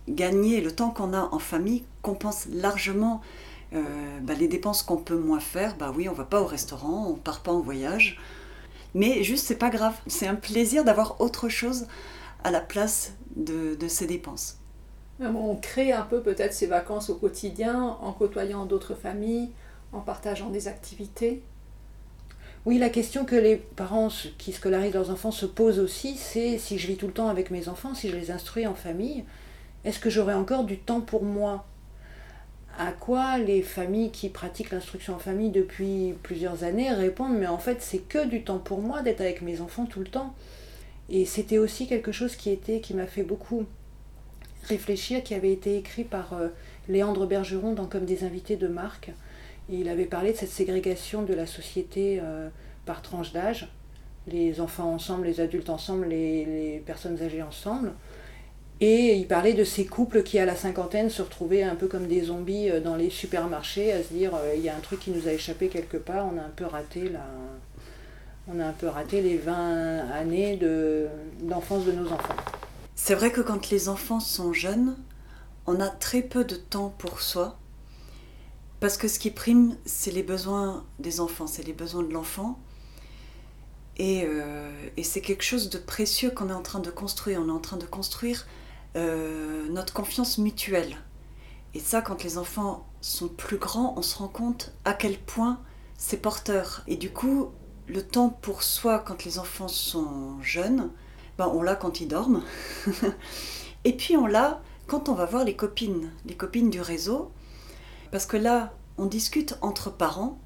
gagner, 0.07 0.61
le 0.61 0.71
temps 0.71 0.89
qu'on 0.89 1.13
a 1.13 1.29
en 1.33 1.39
famille 1.39 1.83
compense 2.01 2.47
largement 2.51 3.21
euh, 3.73 4.19
bah, 4.21 4.33
les 4.33 4.47
dépenses 4.47 4.83
qu'on 4.83 4.97
peut 4.97 5.17
moins 5.17 5.39
faire. 5.39 5.75
Bah 5.77 5.91
oui, 5.95 6.07
on 6.07 6.13
va 6.13 6.25
pas 6.25 6.41
au 6.41 6.45
restaurant, 6.45 7.07
on 7.09 7.15
part 7.15 7.41
pas 7.41 7.51
en 7.51 7.59
voyage. 7.59 8.19
Mais 8.93 9.23
juste, 9.23 9.47
c'est 9.47 9.57
pas 9.57 9.69
grave. 9.69 9.95
C'est 10.07 10.27
un 10.27 10.35
plaisir 10.35 10.83
d'avoir 10.83 11.19
autre 11.21 11.49
chose 11.49 11.87
à 12.43 12.51
la 12.51 12.61
place 12.61 13.13
de, 13.35 13.75
ces 13.87 14.05
dépenses. 14.05 14.59
On 15.19 15.55
crée 15.55 15.91
un 15.91 16.03
peu 16.03 16.21
peut-être 16.21 16.53
ces 16.53 16.67
vacances 16.67 17.09
au 17.09 17.15
quotidien 17.15 17.97
en 18.01 18.11
côtoyant 18.11 18.65
d'autres 18.65 18.95
familles, 18.95 19.51
en 19.91 20.01
partageant 20.01 20.49
des 20.49 20.67
activités. 20.67 21.41
Oui, 22.65 22.77
la 22.77 22.89
question 22.89 23.25
que 23.25 23.35
les 23.35 23.57
parents 23.57 24.09
qui 24.37 24.53
scolarisent 24.53 24.93
leurs 24.93 25.09
enfants 25.09 25.31
se 25.31 25.45
posent 25.45 25.79
aussi, 25.79 26.15
c'est 26.15 26.57
si 26.57 26.77
je 26.77 26.87
vis 26.87 26.97
tout 26.97 27.07
le 27.07 27.13
temps 27.13 27.27
avec 27.27 27.51
mes 27.51 27.67
enfants, 27.67 27.93
si 27.93 28.09
je 28.09 28.15
les 28.15 28.31
instruis 28.31 28.67
en 28.67 28.73
famille, 28.73 29.25
est-ce 29.83 29.99
que 29.99 30.09
j'aurai 30.09 30.33
encore 30.33 30.63
du 30.63 30.77
temps 30.77 31.01
pour 31.01 31.23
moi? 31.23 31.65
À 32.77 32.91
quoi 32.91 33.37
les 33.37 33.61
familles 33.61 34.11
qui 34.11 34.29
pratiquent 34.29 34.71
l'instruction 34.71 35.15
en 35.15 35.19
famille 35.19 35.51
depuis 35.51 36.15
plusieurs 36.23 36.63
années 36.63 36.91
répondent 36.91 37.37
Mais 37.37 37.47
en 37.47 37.59
fait, 37.59 37.81
c'est 37.81 37.99
que 37.99 38.25
du 38.25 38.43
temps 38.43 38.59
pour 38.59 38.81
moi 38.81 39.01
d'être 39.01 39.21
avec 39.21 39.41
mes 39.41 39.61
enfants 39.61 39.85
tout 39.85 39.99
le 39.99 40.07
temps. 40.07 40.33
Et 41.09 41.25
c'était 41.25 41.59
aussi 41.59 41.87
quelque 41.87 42.11
chose 42.11 42.35
qui 42.35 42.49
était 42.49 42.79
qui 42.79 42.93
m'a 42.93 43.05
fait 43.07 43.23
beaucoup 43.23 43.65
réfléchir, 44.63 45.23
qui 45.23 45.33
avait 45.33 45.51
été 45.51 45.77
écrit 45.77 46.03
par 46.05 46.33
euh, 46.33 46.47
Léandre 46.87 47.27
Bergeron 47.27 47.73
dans 47.73 47.85
Comme 47.85 48.05
des 48.05 48.23
invités 48.23 48.55
de 48.55 48.67
Marc 48.67 49.11
il 49.69 49.87
avait 49.89 50.05
parlé 50.05 50.33
de 50.33 50.37
cette 50.37 50.49
ségrégation 50.49 51.23
de 51.23 51.33
la 51.33 51.45
société 51.45 52.19
euh, 52.21 52.49
par 52.85 53.01
tranche 53.01 53.31
d'âge, 53.31 53.69
les 54.27 54.59
enfants 54.59 54.93
ensemble, 54.93 55.25
les 55.25 55.39
adultes 55.39 55.69
ensemble, 55.69 56.07
les, 56.07 56.81
personnes 56.85 57.21
âgées 57.21 57.41
ensemble. 57.41 57.93
Et 58.81 59.15
il 59.15 59.27
parlait 59.27 59.53
de 59.53 59.63
ces 59.63 59.85
couples 59.85 60.23
qui, 60.23 60.39
à 60.39 60.45
la 60.45 60.55
cinquantaine, 60.55 61.09
se 61.09 61.21
retrouvaient 61.21 61.63
un 61.63 61.75
peu 61.75 61.87
comme 61.87 62.07
des 62.07 62.23
zombies 62.23 62.69
euh, 62.69 62.81
dans 62.81 62.95
les 62.95 63.09
supermarchés, 63.09 63.93
à 63.93 64.03
se 64.03 64.13
dire 64.13 64.35
euh, 64.35 64.53
il 64.55 64.61
y 64.61 64.69
a 64.69 64.75
un 64.75 64.79
truc 64.79 64.99
qui 64.99 65.11
nous 65.11 65.27
a 65.27 65.31
échappé 65.31 65.67
quelque 65.69 65.97
part, 65.97 66.27
on 66.33 66.37
a 66.37 66.41
un 66.41 66.51
peu 66.55 66.65
raté 66.65 67.09
la... 67.09 67.25
On 68.45 68.59
a 68.59 68.65
un 68.65 68.73
peu 68.73 68.87
raté 68.87 69.21
les 69.21 69.37
20 69.37 69.99
années 70.11 70.59
d'enfance 71.41 71.85
de 71.85 71.93
nos 71.93 72.11
enfants. 72.11 72.35
C'est 72.93 73.15
vrai 73.15 73.31
que 73.31 73.39
quand 73.39 73.69
les 73.69 73.87
enfants 73.87 74.19
sont 74.19 74.51
jeunes, 74.51 74.97
on 75.65 75.79
a 75.79 75.87
très 75.87 76.21
peu 76.21 76.43
de 76.43 76.55
temps 76.55 76.93
pour 76.97 77.21
soi 77.21 77.57
parce 78.83 78.97
que 78.97 79.07
ce 79.07 79.17
qui 79.17 79.31
prime, 79.31 79.77
c'est 79.85 80.11
les 80.11 80.23
besoins 80.23 80.83
des 80.99 81.21
enfants, 81.21 81.47
c'est 81.47 81.63
les 81.63 81.71
besoins 81.71 82.03
de 82.03 82.11
l'enfant. 82.11 82.59
Euh, 84.01 84.89
et, 84.97 85.03
c'est 85.03 85.21
quelque 85.21 85.45
chose 85.45 85.69
de 85.69 85.77
précieux 85.77 86.31
qu'on 86.31 86.49
est 86.49 86.53
en 86.53 86.61
train 86.61 86.81
de 86.81 86.89
construire. 86.89 87.39
On 87.41 87.47
est 87.47 87.51
en 87.53 87.61
train 87.61 87.77
de 87.77 87.85
construire 87.85 88.45
euh, 88.95 89.67
notre 89.69 89.93
confiance 89.93 90.37
mutuelle. 90.37 90.97
Et 91.73 91.79
ça, 91.79 92.01
quand 92.01 92.23
les 92.23 92.37
enfants 92.37 92.85
sont 93.01 93.27
plus 93.27 93.57
grands, 93.57 93.95
on 93.97 94.01
se 94.01 94.17
rend 94.17 94.27
compte 94.27 94.73
à 94.85 94.93
quel 94.93 95.17
point 95.17 95.59
c'est 95.97 96.17
porteur. 96.17 96.83
Et 96.87 96.95
du 96.95 97.11
coup, 97.11 97.49
le 97.87 98.05
temps 98.05 98.29
pour 98.29 98.63
soi, 98.63 98.99
quand 98.99 99.25
les 99.25 99.39
enfants 99.39 99.67
sont 99.67 100.41
jeunes, 100.41 100.91
ben 101.37 101.51
on 101.53 101.61
l'a 101.61 101.75
quand 101.75 101.99
ils 101.99 102.07
dorment. 102.07 102.43
et 103.83 103.93
puis 103.93 104.15
on 104.15 104.27
l'a 104.27 104.61
quand 104.87 105.09
on 105.09 105.13
va 105.13 105.25
voir 105.25 105.43
les 105.43 105.55
copines, 105.55 106.11
les 106.25 106.35
copines 106.35 106.69
du 106.69 106.81
réseau. 106.81 107.31
Parce 108.11 108.25
que 108.25 108.37
là, 108.37 108.73
on 108.97 109.07
discute 109.07 109.57
entre 109.61 109.89
parents, 109.89 110.37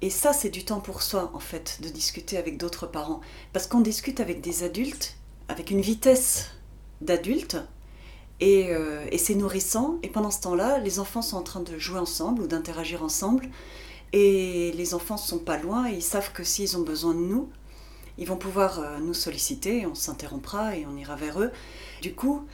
et 0.00 0.10
ça, 0.10 0.32
c'est 0.32 0.50
du 0.50 0.64
temps 0.64 0.80
pour 0.80 1.02
soi, 1.02 1.30
en 1.34 1.38
fait, 1.38 1.78
de 1.82 1.88
discuter 1.88 2.36
avec 2.36 2.58
d'autres 2.58 2.86
parents. 2.86 3.20
Parce 3.52 3.66
qu'on 3.66 3.80
discute 3.80 4.20
avec 4.20 4.40
des 4.40 4.62
adultes, 4.62 5.16
avec 5.48 5.70
une 5.70 5.80
vitesse 5.80 6.50
d'adulte, 7.00 7.56
euh, 8.42 9.06
et, 9.10 9.18
c'est 9.18 9.34
nourrissant. 9.34 9.98
Et 10.02 10.08
pendant 10.08 10.30
ce 10.30 10.40
temps-là, 10.42 10.78
les 10.78 10.98
enfants 10.98 11.22
sont 11.22 11.36
en 11.36 11.42
train 11.42 11.60
de 11.60 11.78
jouer 11.78 11.98
ensemble 11.98 12.42
ou 12.42 12.46
d'interagir 12.46 13.02
ensemble. 13.02 13.48
Et 14.12 14.72
les 14.72 14.94
enfants 14.94 15.14
ne 15.14 15.20
sont 15.20 15.38
pas 15.38 15.56
loin 15.56 15.88
ils 15.88 16.02
savent 16.02 16.32
que 16.32 16.44
s'ils 16.44 16.76
ont 16.76 16.82
besoin 16.82 17.14
de 17.14 17.20
nous, 17.20 17.50
ils 18.16 18.28
vont 18.28 18.36
pouvoir 18.36 18.78
euh, 18.78 18.98
nous 18.98 19.14
solliciter, 19.14 19.86
on 19.86 19.94
s'interrompra 19.96 20.76
et 20.76 20.86
on 20.86 20.96
ira 20.96 21.16
vers 21.16 21.40
eux. 21.40 21.50
Du 22.00 22.14
coup, 22.14 22.46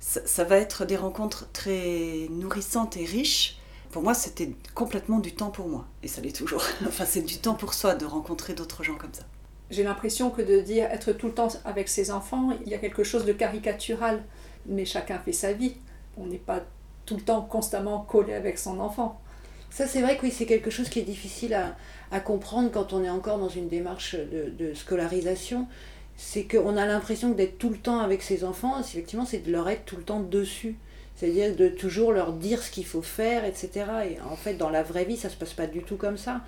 ça 0.00 0.44
va 0.44 0.56
être 0.56 0.84
des 0.84 0.96
rencontres 0.96 1.50
très 1.52 2.28
nourrissantes 2.30 2.96
et 2.96 3.04
riches 3.04 3.58
pour 3.92 4.02
moi, 4.02 4.14
c'était 4.14 4.50
complètement 4.74 5.18
du 5.18 5.34
temps 5.34 5.50
pour 5.50 5.68
moi. 5.68 5.86
Et 6.02 6.08
ça 6.08 6.22
l'est 6.22 6.34
toujours. 6.34 6.64
enfin, 6.86 7.04
c'est 7.04 7.20
du 7.20 7.36
temps 7.36 7.54
pour 7.54 7.74
soi 7.74 7.94
de 7.94 8.06
rencontrer 8.06 8.54
d'autres 8.54 8.82
gens 8.82 8.96
comme 8.96 9.12
ça. 9.12 9.24
J'ai 9.70 9.82
l'impression 9.82 10.30
que 10.30 10.42
de 10.42 10.60
dire 10.60 10.86
être 10.90 11.12
tout 11.12 11.26
le 11.26 11.34
temps 11.34 11.48
avec 11.64 11.88
ses 11.88 12.10
enfants, 12.10 12.50
il 12.64 12.72
y 12.72 12.74
a 12.74 12.78
quelque 12.78 13.04
chose 13.04 13.26
de 13.26 13.32
caricatural. 13.32 14.24
Mais 14.66 14.84
chacun 14.84 15.18
fait 15.18 15.32
sa 15.32 15.52
vie. 15.52 15.74
On 16.16 16.26
n'est 16.26 16.38
pas 16.38 16.62
tout 17.06 17.16
le 17.16 17.22
temps 17.22 17.42
constamment 17.42 18.00
collé 18.00 18.34
avec 18.34 18.58
son 18.58 18.78
enfant. 18.80 19.20
Ça, 19.70 19.86
c'est 19.86 20.02
vrai 20.02 20.16
que 20.16 20.22
oui, 20.22 20.30
c'est 20.30 20.46
quelque 20.46 20.70
chose 20.70 20.88
qui 20.88 20.98
est 20.98 21.04
difficile 21.04 21.54
à, 21.54 22.20
comprendre 22.20 22.70
quand 22.70 22.92
on 22.92 23.02
est 23.02 23.08
encore 23.08 23.38
dans 23.38 23.48
une 23.48 23.68
démarche 23.68 24.14
de, 24.16 24.50
de 24.50 24.74
scolarisation. 24.74 25.66
C'est 26.16 26.44
qu'on 26.44 26.76
a 26.76 26.86
l'impression 26.86 27.30
d'être 27.30 27.56
tout 27.56 27.70
le 27.70 27.78
temps 27.78 28.00
avec 28.00 28.22
ses 28.22 28.44
enfants. 28.44 28.78
Effectivement, 28.78 29.24
c'est 29.24 29.38
de 29.38 29.50
leur 29.50 29.68
être 29.70 29.86
tout 29.86 29.96
le 29.96 30.02
temps 30.02 30.20
dessus. 30.20 30.76
C'est-à-dire 31.16 31.56
de 31.56 31.68
toujours 31.68 32.12
leur 32.12 32.32
dire 32.32 32.62
ce 32.62 32.70
qu'il 32.70 32.84
faut 32.84 33.02
faire, 33.02 33.44
etc. 33.44 33.70
Et 34.10 34.20
en 34.20 34.36
fait, 34.36 34.54
dans 34.54 34.70
la 34.70 34.82
vraie 34.82 35.04
vie, 35.04 35.16
ça 35.16 35.28
ne 35.28 35.32
se 35.32 35.38
passe 35.38 35.54
pas 35.54 35.66
du 35.66 35.82
tout 35.82 35.96
comme 35.96 36.16
ça. 36.18 36.42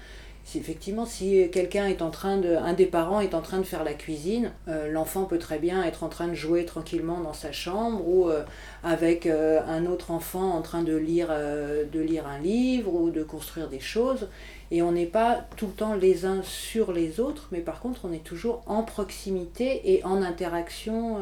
Effectivement, 0.55 1.05
si 1.05 1.51
quelqu'un 1.51 1.87
est 1.87 2.01
en 2.01 2.11
train 2.11 2.37
de, 2.37 2.55
un 2.55 2.75
des 2.75 2.87
parents 2.87 3.21
est 3.21 3.35
en 3.35 3.41
train 3.41 3.59
de 3.59 3.65
faire 3.65 3.83
la 3.83 3.95
cuisine, 3.95 4.53
euh, 4.69 4.89
l'enfant 4.93 5.25
peut 5.25 5.39
très 5.39 5.59
bien 5.59 5.83
être 5.83 6.05
en 6.05 6.09
train 6.09 6.29
de 6.29 6.35
jouer 6.35 6.65
tranquillement 6.65 7.21
dans 7.21 7.33
sa 7.33 7.51
chambre 7.51 8.07
ou 8.07 8.29
euh, 8.29 8.45
avec 8.85 9.27
euh, 9.27 9.61
un 9.67 9.87
autre 9.87 10.13
enfant 10.13 10.53
en 10.53 10.63
train 10.63 10.83
de 10.83 10.95
lire, 10.95 11.29
de 11.29 12.01
lire 12.01 12.27
un 12.29 12.39
livre 12.39 12.95
ou 12.95 13.11
de 13.11 13.25
construire 13.25 13.69
des 13.69 13.81
choses. 13.81 14.29
Et 14.71 14.81
on 14.83 14.93
n'est 14.93 15.07
pas 15.07 15.45
tout 15.57 15.67
le 15.67 15.73
temps 15.73 15.95
les 15.95 16.25
uns 16.25 16.43
sur 16.43 16.93
les 16.93 17.19
autres, 17.19 17.49
mais 17.51 17.61
par 17.61 17.81
contre, 17.81 18.03
on 18.05 18.13
est 18.13 18.25
toujours 18.25 18.63
en 18.67 18.83
proximité 18.83 19.93
et 19.93 20.05
en 20.05 20.23
interaction 20.23 21.19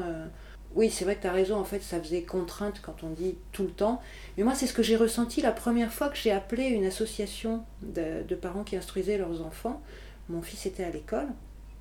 oui, 0.75 0.91
c'est 0.91 1.05
vrai 1.05 1.17
que 1.17 1.23
tu 1.23 1.27
as 1.27 1.33
raison, 1.33 1.59
en 1.59 1.65
fait, 1.65 1.83
ça 1.83 2.01
faisait 2.01 2.23
contrainte 2.23 2.81
quand 2.83 3.03
on 3.03 3.11
dit 3.11 3.37
tout 3.53 3.65
le 3.65 3.71
temps. 3.71 4.01
Mais 4.37 4.45
moi, 4.45 4.55
c'est 4.55 4.67
ce 4.67 4.73
que 4.73 4.83
j'ai 4.83 4.97
ressenti 4.97 5.43
la 5.43 5.53
première 5.53 5.93
fois 5.93 6.09
que 6.09 6.17
j'ai 6.17 6.33
appelé 6.33 6.65
une 6.65 6.87
association 6.87 7.65
de, 7.83 8.35
parents 8.35 8.65
qui 8.65 8.77
instruisaient 8.77 9.19
leurs 9.19 9.43
enfants. 9.43 9.83
Mon 10.29 10.41
fils 10.41 10.65
était 10.67 10.85
à 10.85 10.91
l'école. 10.91 11.29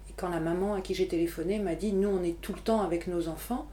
Et 0.10 0.14
quand 0.18 0.30
la 0.30 0.42
maman 0.42 0.74
à 0.74 0.82
qui 0.82 0.94
j'ai 0.94 1.08
téléphoné 1.08 1.60
m'a 1.60 1.76
dit 1.76 1.94
Nous, 1.94 2.10
on 2.10 2.24
est 2.24 2.40
tout 2.42 2.54
le 2.54 2.60
temps 2.60 2.82
avec 2.82 3.08
nos 3.08 3.30
enfants, 3.30 3.68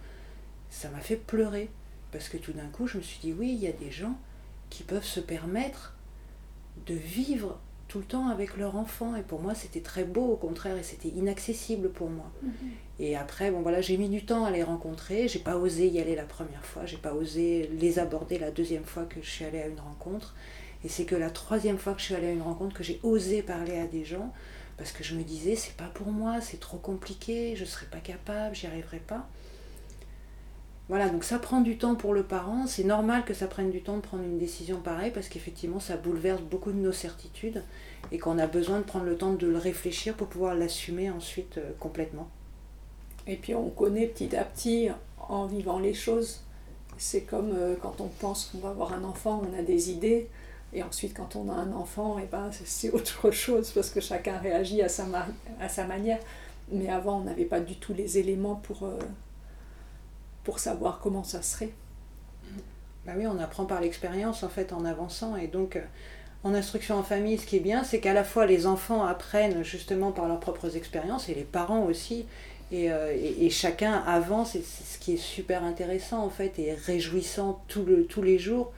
ça 0.71 0.89
m'a 0.91 1.01
fait 1.01 1.17
pleurer. 1.17 1.69
Parce 2.13 2.29
que 2.29 2.37
tout 2.37 2.53
d'un 2.53 2.69
coup, 2.69 2.87
je 2.87 2.99
me 2.99 3.03
suis 3.03 3.19
dit 3.19 3.33
Oui, 3.33 3.51
il 3.53 3.63
y 3.63 3.67
a 3.67 3.73
des 3.73 3.91
gens 3.91 4.17
qui 4.71 4.85
peuvent 4.85 5.05
se 5.05 5.21
permettre 5.21 5.97
de 6.87 6.95
vivre 6.95 7.59
tout 7.89 7.99
le 7.99 8.05
temps 8.05 8.29
avec 8.29 8.57
leur 8.57 8.77
enfant. 8.77 9.17
Et 9.17 9.23
pour 9.23 9.41
moi, 9.41 9.55
c'était 9.55 9.81
très 9.81 10.05
beau, 10.05 10.25
au 10.27 10.37
contraire, 10.37 10.77
et 10.77 10.83
c'était 10.83 11.09
inaccessible 11.09 11.91
pour 11.91 12.11
moi. 12.11 12.31
Mhm. 12.43 12.53
Et 13.01 13.17
après, 13.17 13.51
bon 13.51 13.63
voilà, 13.63 13.81
j'ai 13.81 13.97
mis 13.97 14.09
du 14.09 14.25
temps 14.25 14.45
à 14.45 14.51
les 14.51 14.63
rencontrer. 14.63 15.29
J'ai 15.29 15.39
pas 15.39 15.57
osé 15.57 15.89
y 15.89 16.01
aller 16.01 16.15
la 16.15 16.25
première 16.25 16.65
fois. 16.65 16.85
J'ai 16.87 16.97
pas 16.97 17.15
osé 17.15 17.71
les 17.81 17.99
aborder 17.99 18.39
la 18.39 18.51
deuxième 18.51 18.85
fois 18.85 19.05
que 19.05 19.21
je 19.23 19.29
suis 19.29 19.45
allée 19.45 19.63
à 19.63 19.67
une 19.69 19.81
rencontre. 19.81 20.35
Et 20.85 20.89
c'est 20.89 21.05
que 21.05 21.17
la 21.17 21.31
troisième 21.31 21.79
fois 21.79 21.95
que 21.95 22.01
je 22.01 22.07
suis 22.07 22.15
allée 22.15 22.29
à 22.29 22.33
une 22.33 22.43
rencontre 22.43 22.77
que 22.77 22.85
j'ai 22.85 23.01
osé 23.03 23.43
parler 23.43 23.79
à 23.79 23.87
des 23.87 24.05
gens 24.05 24.33
parce 24.77 24.93
que 24.93 25.03
je 25.03 25.17
me 25.17 25.25
disais 25.25 25.57
c'est 25.57 25.77
pas 25.77 25.89
pour 25.93 26.07
moi, 26.13 26.41
c'est 26.41 26.61
trop 26.61 26.79
compliqué, 26.79 27.57
je 27.57 27.65
serais 27.65 27.87
pas 27.87 27.99
capable, 27.99 28.55
j'y 28.55 28.67
arriverai 28.67 29.01
pas. 29.01 29.29
Voilà, 30.89 31.11
donc 31.11 31.23
ça 31.23 31.39
prend 31.39 31.61
du 31.61 31.77
temps 31.77 31.95
pour 31.95 32.15
le 32.15 32.23
parent. 32.23 32.67
C'est 32.67 32.85
normal 32.85 33.25
que 33.25 33.35
ça 33.35 33.47
prenne 33.47 33.71
du 33.71 33.83
temps 33.83 33.97
de 33.97 34.03
prendre 34.03 34.23
une 34.23 34.39
décision 34.39 34.81
pareille 34.81 35.11
parce 35.11 35.29
qu'effectivement, 35.29 35.81
ça 35.81 35.97
bouleverse 35.97 36.41
beaucoup 36.41 36.73
de 36.73 36.79
nos 36.79 36.93
certitudes 36.93 37.63
et 38.11 38.19
qu'on 38.19 38.39
a 38.39 38.47
besoin 38.47 38.79
de 38.79 38.85
prendre 38.85 39.05
le 39.05 39.17
temps 39.17 39.33
de 39.33 39.47
le 39.47 39.59
réfléchir 39.59 40.15
pour 40.15 40.29
pouvoir 40.29 40.55
l'assumer 40.55 41.11
ensuite 41.11 41.59
euh, 41.59 41.73
complètement. 41.79 42.29
Et 43.27 43.37
puis 43.37 43.55
on 43.55 43.69
connaît 43.69 44.07
petit 44.07 44.35
à 44.35 44.45
petit 44.45 44.89
en 45.29 45.45
vivant 45.45 45.79
les 45.79 45.93
choses. 45.93 46.41
C'est 46.97 47.23
comme 47.23 47.53
euh, 47.55 47.77
quand 47.81 48.01
on 48.01 48.09
pense 48.09 48.47
qu'on 48.47 48.59
va 48.59 48.71
avoir 48.71 48.95
un 48.95 49.05
enfant, 49.05 49.43
on 49.49 49.59
a 49.59 49.63
des 49.63 49.91
idées. 49.91 50.29
Et 50.73 50.83
ensuite, 50.83 51.15
quand 51.15 51.37
on 51.37 51.51
a 51.51 51.55
un 51.55 51.73
enfant, 51.73 52.19
et 52.19 52.23
eh 52.25 52.27
ben, 52.27 52.51
c'est 52.65 52.91
autre 52.91 53.31
chose 53.31 53.71
parce 53.73 53.91
que 53.91 54.01
chacun 54.01 54.39
réagit 54.39 54.83
à 54.83 54.89
sa, 54.89 55.05
manière. 55.87 56.19
Mais 56.71 56.89
avant, 56.89 57.21
on 57.21 57.25
n'avait 57.25 57.45
pas 57.45 57.61
du 57.61 57.77
tout 57.77 57.93
les 57.93 58.17
éléments 58.19 58.57
pour. 58.57 58.85
Euh, 58.85 58.99
pour 60.49 60.61
savoir 60.61 61.01
comment 61.03 61.25
ça 61.25 61.43
serait. 61.43 61.73
Bah 63.05 63.13
oui, 63.19 63.27
on 63.27 63.39
apprend 63.39 63.67
par 63.67 63.83
l'expérience 63.83 64.43
en 64.43 64.49
fait 64.49 64.73
en 64.73 64.87
avançant 64.87 65.37
et 65.37 65.47
donc 65.47 65.77
euh, 65.77 65.83
en 66.43 66.55
instruction 66.55 66.95
en 66.95 67.03
famille, 67.03 67.37
ce 67.37 67.45
qui 67.45 67.57
est 67.57 67.61
bien, 67.61 67.85
c'est 67.85 68.01
qu'à 68.01 68.15
la 68.15 68.25
fois 68.25 68.47
les 68.47 68.67
enfants 68.67 69.05
apprennent 69.05 69.63
justement 69.63 70.11
par 70.11 70.27
leurs 70.27 70.41
propres 70.41 70.75
expériences 70.75 71.29
et 71.29 71.35
les 71.35 71.45
parents 71.45 71.85
aussi. 71.85 72.25
Et, 72.73 72.91
euh, 72.91 73.15
et, 73.15 73.51
chacun 73.51 73.93
avance, 73.93 74.55
et 74.55 74.63
c'est 74.63 74.85
ce 74.85 74.99
qui 74.99 75.13
est 75.13 75.19
super 75.19 75.65
intéressant 75.65 76.25
en 76.25 76.31
fait 76.31 76.59
et 76.59 76.73
réjouissant 76.73 77.63
tous 77.69 78.23
les 78.23 78.39
jours. 78.39 78.73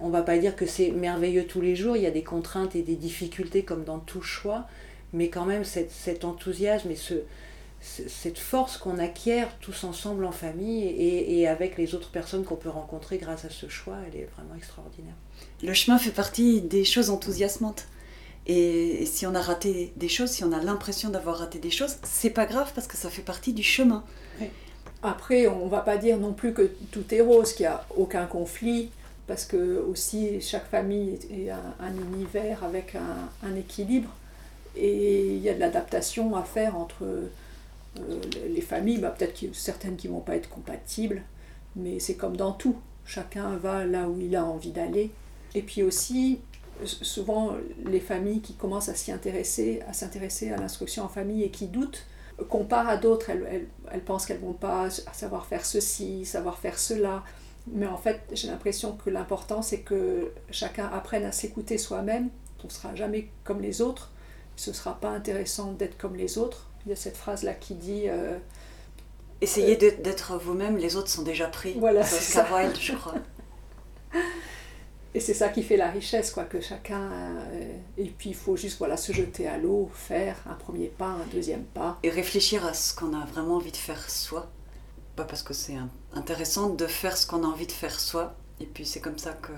On 0.00 0.08
va 0.08 0.22
pas 0.22 0.38
dire 0.38 0.56
que 0.56 0.66
c'est 0.66 0.90
merveilleux 0.90 1.44
tous 1.44 1.60
les 1.60 1.76
jours, 1.76 1.96
il 1.96 2.02
y 2.02 2.06
a 2.06 2.10
des 2.10 2.24
contraintes 2.24 2.74
et 2.74 2.82
des 2.82 2.96
difficultés 2.96 3.62
comme 3.62 3.84
dans 3.84 4.00
tout 4.00 4.22
choix, 4.22 4.66
mais 5.12 5.28
quand 5.28 5.44
même 5.44 5.62
cet, 5.62 5.92
cet 5.92 6.24
enthousiasme 6.24 6.90
et 6.90 6.96
ce, 6.96 7.14
cette 7.80 8.38
force 8.38 8.78
qu'on 8.78 8.98
acquiert 8.98 9.48
tous 9.60 9.84
ensemble 9.84 10.24
en 10.24 10.32
famille 10.32 10.84
et, 10.84 11.46
avec 11.46 11.76
les 11.76 11.94
autres 11.94 12.10
personnes 12.10 12.44
qu'on 12.44 12.56
peut 12.56 12.68
rencontrer 12.68 13.18
grâce 13.18 13.44
à 13.44 13.50
ce 13.50 13.68
choix, 13.68 13.96
elle 14.06 14.20
est 14.20 14.28
vraiment 14.36 14.54
extraordinaire. 14.56 15.14
Le 15.62 15.72
chemin 15.72 15.98
fait 15.98 16.10
partie 16.10 16.60
des 16.60 16.84
choses 16.84 17.10
enthousiasmantes. 17.10 17.86
Et 18.48 19.06
si 19.06 19.26
on 19.26 19.34
a 19.34 19.40
raté 19.40 19.92
des 19.96 20.08
choses, 20.08 20.30
si 20.30 20.44
on 20.44 20.52
a 20.52 20.62
l'impression 20.62 21.10
d'avoir 21.10 21.38
raté 21.38 21.58
des 21.58 21.70
choses, 21.70 21.96
c'est 22.04 22.30
pas 22.30 22.46
grave 22.46 22.70
parce 22.74 22.86
que 22.86 22.96
ça 22.96 23.10
fait 23.10 23.22
partie 23.22 23.52
du 23.52 23.62
chemin. 23.62 24.04
Après, 25.02 25.46
on 25.46 25.66
va 25.66 25.80
pas 25.80 25.96
dire 25.96 26.18
non 26.18 26.32
plus 26.32 26.52
que 26.52 26.70
tout 26.90 27.12
est 27.12 27.20
rose, 27.20 27.52
qu'il 27.52 27.64
n'y 27.64 27.72
a 27.72 27.84
aucun 27.96 28.26
conflit, 28.26 28.90
parce 29.26 29.44
que 29.44 29.78
aussi 29.88 30.40
chaque 30.40 30.68
famille 30.68 31.18
est 31.30 31.50
un, 31.50 31.94
univers 32.12 32.64
avec 32.64 32.94
un, 32.94 33.48
un, 33.48 33.56
équilibre, 33.56 34.10
et 34.76 35.26
il 35.26 35.38
y 35.38 35.48
a 35.48 35.54
de 35.54 35.60
l'adaptation 35.60 36.36
à 36.36 36.42
faire 36.42 36.76
entre 36.76 37.04
les 38.48 38.60
familles, 38.60 38.98
bah, 38.98 39.10
peut-être 39.10 39.54
certaines 39.54 39.96
qui 39.96 40.08
vont 40.08 40.20
pas 40.20 40.36
être 40.36 40.48
compatibles, 40.48 41.22
mais 41.74 41.98
c'est 41.98 42.14
comme 42.14 42.36
dans 42.36 42.52
tout. 42.52 42.76
Chacun 43.04 43.56
va 43.56 43.84
là 43.84 44.08
où 44.08 44.18
il 44.20 44.34
a 44.36 44.44
envie 44.44 44.72
d'aller. 44.72 45.10
Et 45.54 45.62
puis 45.62 45.82
aussi, 45.82 46.40
souvent, 46.84 47.52
les 47.84 48.00
familles 48.00 48.40
qui 48.40 48.54
commencent 48.54 48.88
à 48.88 48.94
s'y 48.94 49.12
intéresser, 49.12 49.82
à 49.88 49.92
s'intéresser 49.92 50.50
à 50.50 50.56
l'instruction 50.56 51.04
en 51.04 51.08
famille 51.08 51.42
et 51.42 51.50
qui 51.50 51.66
doutent, 51.66 52.06
comparent 52.48 52.88
à 52.88 52.96
d'autres. 52.96 53.30
Elles, 53.30 53.68
elles, 53.90 54.04
pensent 54.04 54.26
qu'elles 54.26 54.40
vont 54.40 54.52
pas 54.52 54.90
savoir 54.90 55.46
faire 55.46 55.64
ceci, 55.64 56.24
savoir 56.24 56.58
faire 56.58 56.78
cela. 56.78 57.22
Mais 57.68 57.86
en 57.86 57.96
fait, 57.96 58.20
j'ai 58.32 58.48
l'impression 58.48 58.96
que 58.96 59.10
l'important, 59.10 59.62
c'est 59.62 59.80
que 59.80 60.32
chacun 60.50 60.86
apprenne 60.86 61.24
à 61.24 61.32
s'écouter 61.32 61.78
soi-même. 61.78 62.30
On 62.64 62.66
ne 62.66 62.72
sera 62.72 62.94
jamais 62.96 63.28
comme 63.44 63.60
les 63.60 63.80
autres. 63.80 64.10
Ce 64.56 64.70
ne 64.70 64.74
sera 64.74 64.98
pas 64.98 65.10
intéressant 65.10 65.72
d'être 65.72 65.96
comme 65.96 66.16
les 66.16 66.38
autres 66.38 66.68
il 66.86 66.90
y 66.90 66.92
a 66.92 66.96
cette 66.96 67.16
phrase-là 67.16 67.52
qui 67.52 67.74
dit... 67.74 68.04
Euh, 68.08 68.38
Essayez 69.40 69.76
euh, 69.82 69.90
d'être 70.02 70.38
vous-même, 70.38 70.78
les 70.78 70.96
autres 70.96 71.10
sont 71.10 71.22
déjà 71.22 71.48
pris. 71.48 71.74
Voilà, 71.78 72.02
c'est 72.04 72.22
ça. 72.22 72.46
je 72.80 72.94
crois. 72.94 73.14
Et 75.14 75.20
c'est 75.20 75.34
ça 75.34 75.48
qui 75.48 75.62
fait 75.62 75.76
la 75.76 75.90
richesse, 75.90 76.30
quoi, 76.30 76.44
que 76.44 76.60
chacun... 76.60 77.10
Euh, 77.10 77.76
et 77.96 78.04
puis 78.04 78.30
il 78.30 78.34
faut 78.34 78.54
juste 78.54 78.76
voilà, 78.78 78.98
se 78.98 79.12
jeter 79.12 79.48
à 79.48 79.56
l'eau, 79.56 79.90
faire 79.94 80.36
un 80.46 80.54
premier 80.54 80.88
pas, 80.88 81.06
un 81.06 81.24
deuxième 81.32 81.64
pas. 81.64 81.98
Et 82.02 82.10
réfléchir 82.10 82.66
à 82.66 82.74
ce 82.74 82.94
qu'on 82.94 83.14
a 83.14 83.24
vraiment 83.24 83.56
envie 83.56 83.72
de 83.72 83.76
faire 83.78 84.10
soi. 84.10 84.50
Pas 85.16 85.24
parce 85.24 85.42
que 85.42 85.54
c'est 85.54 85.76
intéressant 86.12 86.68
de 86.68 86.86
faire 86.86 87.16
ce 87.16 87.26
qu'on 87.26 87.44
a 87.44 87.46
envie 87.46 87.66
de 87.66 87.72
faire 87.72 87.98
soi. 87.98 88.34
Et 88.60 88.66
puis 88.66 88.84
c'est 88.84 89.00
comme 89.00 89.16
ça 89.16 89.32
que 89.32 89.52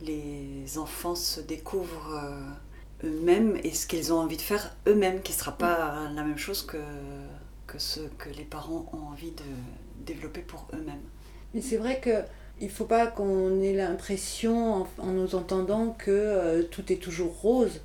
les 0.00 0.78
enfants 0.78 1.14
se 1.14 1.40
découvrent 1.42 2.18
eux-mêmes 3.04 3.58
et 3.62 3.72
ce 3.72 3.86
qu'ils 3.86 4.12
ont 4.12 4.18
envie 4.18 4.36
de 4.36 4.42
faire 4.42 4.74
eux-mêmes, 4.86 5.22
qui 5.22 5.32
ne 5.32 5.38
sera 5.38 5.52
pas 5.52 6.10
la 6.14 6.22
même 6.22 6.38
chose 6.38 6.62
que, 6.62 6.78
que 7.66 7.78
ce 7.78 8.00
que 8.18 8.30
les 8.30 8.44
parents 8.44 8.90
ont 8.92 9.12
envie 9.12 9.32
de 9.32 9.44
développer 10.04 10.40
pour 10.40 10.66
eux-mêmes. 10.74 11.02
Mais 11.54 11.60
c'est 11.60 11.76
vrai 11.76 12.00
que 12.00 12.22
il 12.60 12.70
faut 12.70 12.84
pas 12.84 13.06
qu'on 13.06 13.60
ait 13.60 13.72
l'impression, 13.72 14.86
en, 14.98 15.06
nous 15.12 15.34
entendant, 15.34 15.94
que 15.96 16.10
euh, 16.10 16.62
tout 16.64 16.92
est 16.92 16.96
toujours 16.96 17.40
rose. 17.40 17.80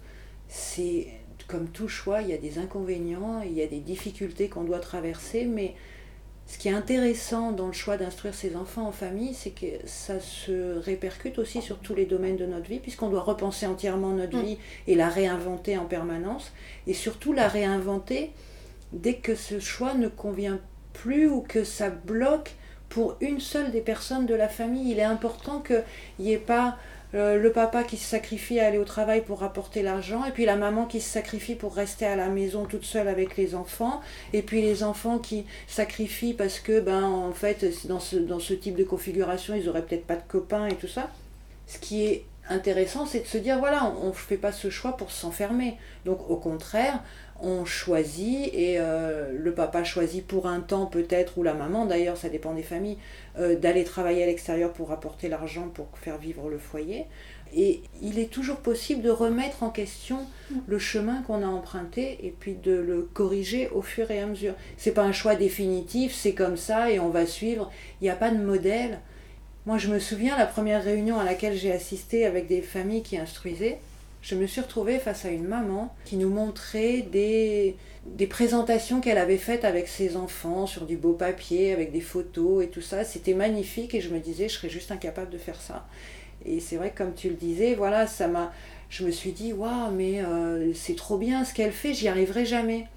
C'est 0.48 1.08
comme 1.48 1.68
tout 1.68 1.88
choix, 1.88 2.22
il 2.22 2.30
y 2.30 2.34
a 2.34 2.38
des 2.38 2.58
inconvénients, 2.58 3.42
il 3.42 3.54
y 3.54 3.62
a 3.62 3.68
des 3.68 3.80
difficultés 3.80 4.50
qu'on 4.50 4.64
doit 4.64 4.80
traverser, 4.80 5.46
mais 5.46 5.76
ce 6.46 6.58
qui 6.58 6.68
est 6.68 6.74
intéressant 6.74 7.52
dans 7.52 7.68
le 7.68 7.74
choix 7.74 7.98
d'instruire 7.98 8.34
ses 8.34 8.56
enfants 8.56 8.88
en 8.88 8.92
famille, 8.92 9.34
c'est 9.34 9.52
que 9.52 9.66
ça 9.86 10.20
se 10.20 10.78
répercute 10.78 11.40
aussi 11.40 11.62
sur 11.62 11.80
tous 11.80 11.96
les 11.96 12.06
domaines 12.06 12.38
de 12.38 12.46
notre 12.46 12.68
vie, 12.68 12.80
puisqu'on 12.80 13.10
doit 13.10 13.22
repenser 13.22 13.66
entièrement 13.66 14.12
notre 14.12 14.38
mm. 14.38 14.44
vie 14.44 14.58
et 14.88 14.96
la 14.96 15.10
réinventer 15.10 15.78
en 15.78 15.86
permanence, 15.86 16.52
et 16.86 16.94
surtout 16.94 17.34
la 17.34 17.48
réinventer 17.48 18.32
dès 18.92 19.16
que 19.16 19.36
ce 19.36 19.60
choix 19.60 19.94
ne 19.94 20.08
convient 20.08 20.60
plus 20.92 21.28
ou 21.28 21.42
que 21.42 21.64
ça 21.64 21.90
bloque 21.90 22.52
pour 22.90 23.16
une 23.22 23.40
seule 23.40 23.72
des 23.72 23.82
personnes 23.82 24.28
de 24.28 24.36
la 24.36 24.48
famille. 24.48 24.92
Il 24.92 25.00
est 25.00 25.04
important 25.04 25.60
qu'il 25.60 25.84
n'y 26.20 26.34
ait 26.34 26.38
pas 26.38 26.78
euh, 27.14 27.38
le 27.38 27.52
papa 27.52 27.84
qui 27.84 27.98
se 27.98 28.06
sacrifie 28.06 28.60
à 28.60 28.68
aller 28.68 28.78
au 28.78 28.86
travail 28.86 29.22
pour 29.22 29.40
rapporter 29.40 29.84
l'argent, 29.84 30.26
et 30.26 30.32
puis 30.32 30.46
la 30.46 30.56
maman 30.56 30.86
qui 30.86 31.00
se 31.00 31.10
sacrifie 31.10 31.56
pour 31.56 31.76
rester 31.76 32.06
à 32.06 32.16
la 32.16 32.30
maison 32.30 32.66
toute 32.66 32.86
seule 32.86 33.08
avec 33.08 33.38
les 33.38 33.56
enfants, 33.56 34.02
et 34.34 34.42
puis 34.42 34.62
les 34.62 34.84
enfants 34.84 35.20
qui 35.20 35.46
sacrifient 35.68 36.34
parce 36.34 36.60
que, 36.60 36.80
ben, 36.80 37.04
en 37.04 37.34
fait, 37.34 37.86
dans 37.88 38.00
ce, 38.00 38.16
dans 38.16 38.40
ce 38.40 38.54
type 38.54 38.76
de 38.76 38.84
configuration, 38.84 39.56
ils 39.56 39.66
n'auraient 39.66 39.84
peut-être 39.84 40.08
pas 40.08 40.16
de 40.16 40.28
copains 40.28 40.68
et 40.68 40.76
tout 40.76 40.88
ça. 40.88 41.10
Ce 41.68 41.78
qui 41.78 42.06
est 42.06 42.26
intéressant, 42.50 43.06
c'est 43.06 43.22
de 43.22 43.28
se 43.28 43.38
dire, 43.38 43.60
voilà, 43.60 43.94
on 44.02 44.08
ne 44.08 44.14
fait 44.14 44.38
pas 44.38 44.52
ce 44.52 44.70
choix 44.70 44.98
pour 44.98 45.12
s'enfermer. 45.12 45.78
Donc, 46.06 46.30
au 46.30 46.36
contraire, 46.36 47.02
on 47.44 47.66
choisit 47.66 48.50
et 48.54 48.80
euh, 48.80 49.32
le 49.38 49.54
papa 49.54 49.84
choisit 49.84 50.26
pour 50.26 50.48
un 50.48 50.62
temps 50.62 50.86
peut-être, 50.86 51.38
ou 51.38 51.44
la 51.44 51.54
maman 51.54 51.86
d'ailleurs, 51.86 52.18
ça 52.18 52.30
dépend 52.30 52.54
des 52.54 52.64
familles, 52.64 52.98
euh, 53.38 53.58
d'aller 53.58 53.84
travailler 53.84 54.24
à 54.24 54.26
l'extérieur 54.26 54.72
pour 54.72 54.92
apporter 54.92 55.28
l'argent 55.28 55.68
pour 55.74 55.88
faire 55.96 56.18
vivre 56.18 56.50
le 56.50 56.58
foyer. 56.58 57.06
Et 57.56 57.84
il 58.02 58.18
est 58.18 58.32
toujours 58.32 58.58
possible 58.58 59.02
de 59.02 59.10
remettre 59.10 59.62
en 59.62 59.70
question 59.70 60.20
mm. 60.50 60.56
le 60.66 60.80
chemin 60.80 61.22
qu'on 61.24 61.44
a 61.44 61.48
emprunté 61.48 62.18
et 62.26 62.32
puis 62.32 62.56
de 62.56 62.72
le 62.72 63.04
corriger 63.14 63.70
au 63.70 63.82
fur 63.82 64.10
et 64.10 64.22
à 64.22 64.26
mesure. 64.26 64.56
C'est 64.78 64.94
pas 64.94 65.04
un 65.04 65.12
choix 65.12 65.36
définitif, 65.36 66.14
c'est 66.14 66.34
comme 66.34 66.58
ça 66.58 66.90
et 66.90 67.00
on 67.00 67.10
va 67.10 67.26
suivre. 67.26 67.70
Il 68.02 68.06
n'y 68.06 68.10
a 68.10 68.16
pas 68.16 68.32
de 68.32 68.44
modèle. 68.44 69.00
Moi, 69.66 69.78
je 69.78 69.90
me 69.90 70.00
souviens 70.00 70.38
la 70.38 70.46
première 70.46 70.84
réunion 70.84 71.20
à 71.20 71.24
laquelle 71.26 71.56
j'ai 71.56 71.72
assisté 71.72 72.26
avec 72.26 72.48
des 72.48 72.62
familles 72.62 73.04
qui 73.04 73.18
instruisaient 73.18 73.80
je 74.24 74.36
me 74.36 74.48
suis 74.48 74.62
retrouvée 74.62 75.00
face 75.00 75.26
à 75.26 75.30
une 75.30 75.44
maman 75.44 75.94
qui 76.06 76.16
nous 76.16 76.30
montrait 76.30 77.02
des, 77.02 77.76
présentations 78.30 79.02
qu'elle 79.02 79.18
avait 79.18 79.38
faites 79.38 79.66
avec 79.66 79.90
ses 79.90 80.16
enfants 80.16 80.66
sur 80.66 80.86
du 80.86 80.96
beau 80.96 81.12
papier, 81.12 81.74
avec 81.74 81.92
des 81.92 82.00
photos 82.00 82.64
et 82.64 82.70
tout 82.70 82.82
ça. 82.82 83.04
C'était 83.04 83.34
magnifique 83.34 83.94
et 83.94 84.00
je 84.00 84.10
me 84.10 84.20
disais, 84.20 84.48
je 84.48 84.56
serais 84.56 84.70
juste 84.70 84.92
incapable 84.92 85.30
de 85.30 85.38
faire 85.38 85.60
ça. 85.60 85.86
Et 86.46 86.62
c'est 86.62 86.78
vrai 86.78 86.92
que 86.92 87.00
comme 87.00 87.14
tu 87.14 87.28
le 87.28 87.36
disais, 87.36 87.76
voilà, 87.76 88.08
ça 88.08 88.30
m'a. 88.30 88.54
Je 88.90 89.06
me 89.06 89.12
suis 89.12 89.34
dit, 89.34 89.52
waouh, 89.52 89.92
mais 89.92 90.24
euh, 90.24 90.74
c'est 90.74 90.96
trop 90.96 91.18
bien 91.18 91.44
ce 91.44 91.54
qu'elle 91.54 91.72
fait, 91.74 91.94
j'y 91.94 92.08
arriverai 92.08 92.46
jamais. 92.46 92.88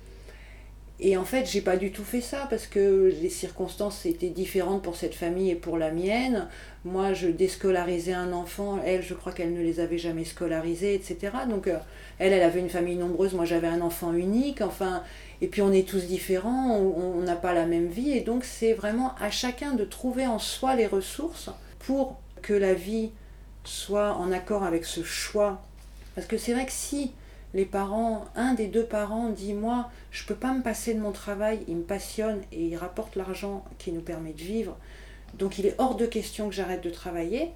Et 0.99 1.17
en 1.17 1.25
fait, 1.25 1.45
j'ai 1.47 1.61
pas 1.61 1.77
du 1.77 1.91
tout 1.91 2.05
fait 2.05 2.21
ça 2.21 2.47
parce 2.49 2.67
que 2.67 3.13
les 3.21 3.29
circonstances 3.29 4.07
étaient 4.07 4.31
différentes 4.31 4.83
pour 4.83 4.97
cette 4.97 5.15
famille 5.15 5.51
et 5.51 5.57
pour 5.57 5.77
la 5.77 5.91
mienne. 5.91 6.49
Moi, 6.87 7.15
je 7.15 7.27
déscolarisais 7.27 8.13
un 8.13 8.33
enfant, 8.33 8.79
elle, 8.85 9.03
je 9.03 9.13
crois 9.13 9.33
qu'elle 9.33 9.53
ne 9.53 9.61
les 9.61 9.81
avait 9.81 9.99
jamais 9.99 10.25
scolarisés, 10.25 10.95
etc. 10.95 11.33
Donc, 11.49 11.67
euh, 11.67 11.79
elle, 12.21 12.33
elle 12.33 12.45
avait 12.45 12.61
une 12.61 12.71
famille 12.71 12.95
nombreuse, 12.95 13.35
moi 13.35 13.45
j'avais 13.45 13.67
un 13.67 13.81
enfant 13.81 14.15
unique, 14.15 14.61
enfin, 14.61 15.03
et 15.41 15.49
puis 15.49 15.63
on 15.63 15.73
est 15.73 15.87
tous 15.87 16.07
différents, 16.07 16.77
on 16.77 17.21
n'a 17.23 17.35
pas 17.35 17.53
la 17.55 17.67
même 17.67 17.89
vie, 17.89 18.13
et 18.13 18.21
donc 18.21 18.45
c'est 18.45 18.73
vraiment 18.73 19.17
à 19.21 19.33
chacun 19.33 19.75
de 19.75 19.85
trouver 19.85 20.29
en 20.29 20.39
soi 20.39 20.77
les 20.77 20.87
ressources 20.87 21.51
pour 21.81 22.21
que 22.41 22.55
la 22.55 22.73
vie 22.73 23.11
soit 23.65 24.15
en 24.15 24.31
accord 24.31 24.63
avec 24.63 24.85
ce 24.85 25.03
choix. 25.03 25.61
Parce 26.15 26.29
que 26.29 26.39
c'est 26.39 26.53
vrai 26.53 26.67
que 26.67 26.73
si 26.73 27.11
les 27.53 27.65
parents, 27.65 28.27
un 28.37 28.55
des 28.55 28.69
deux 28.69 28.85
parents 28.85 29.29
dit 29.29 29.55
moi, 29.55 29.91
je 30.13 30.25
peux 30.25 30.37
pas 30.37 30.53
me 30.53 30.63
passer 30.63 30.95
de 30.95 31.01
mon 31.01 31.11
travail, 31.11 31.59
il 31.67 31.79
me 31.79 31.83
passionne 31.83 32.43
et 32.53 32.67
il 32.67 32.77
rapporte 32.77 33.17
l'argent 33.17 33.65
qui 33.79 33.91
nous 33.91 34.03
permet 34.03 34.33
de 34.33 34.43
vivre. 34.43 34.77
Donc 35.39 35.59
il 35.59 35.67
est 35.67 35.75
hors 35.79 35.95
de 35.95 36.07
question 36.07 36.49
que 36.49 36.55
j'arrête 36.55 36.83
de 36.83 36.91
travailler. 36.91 37.51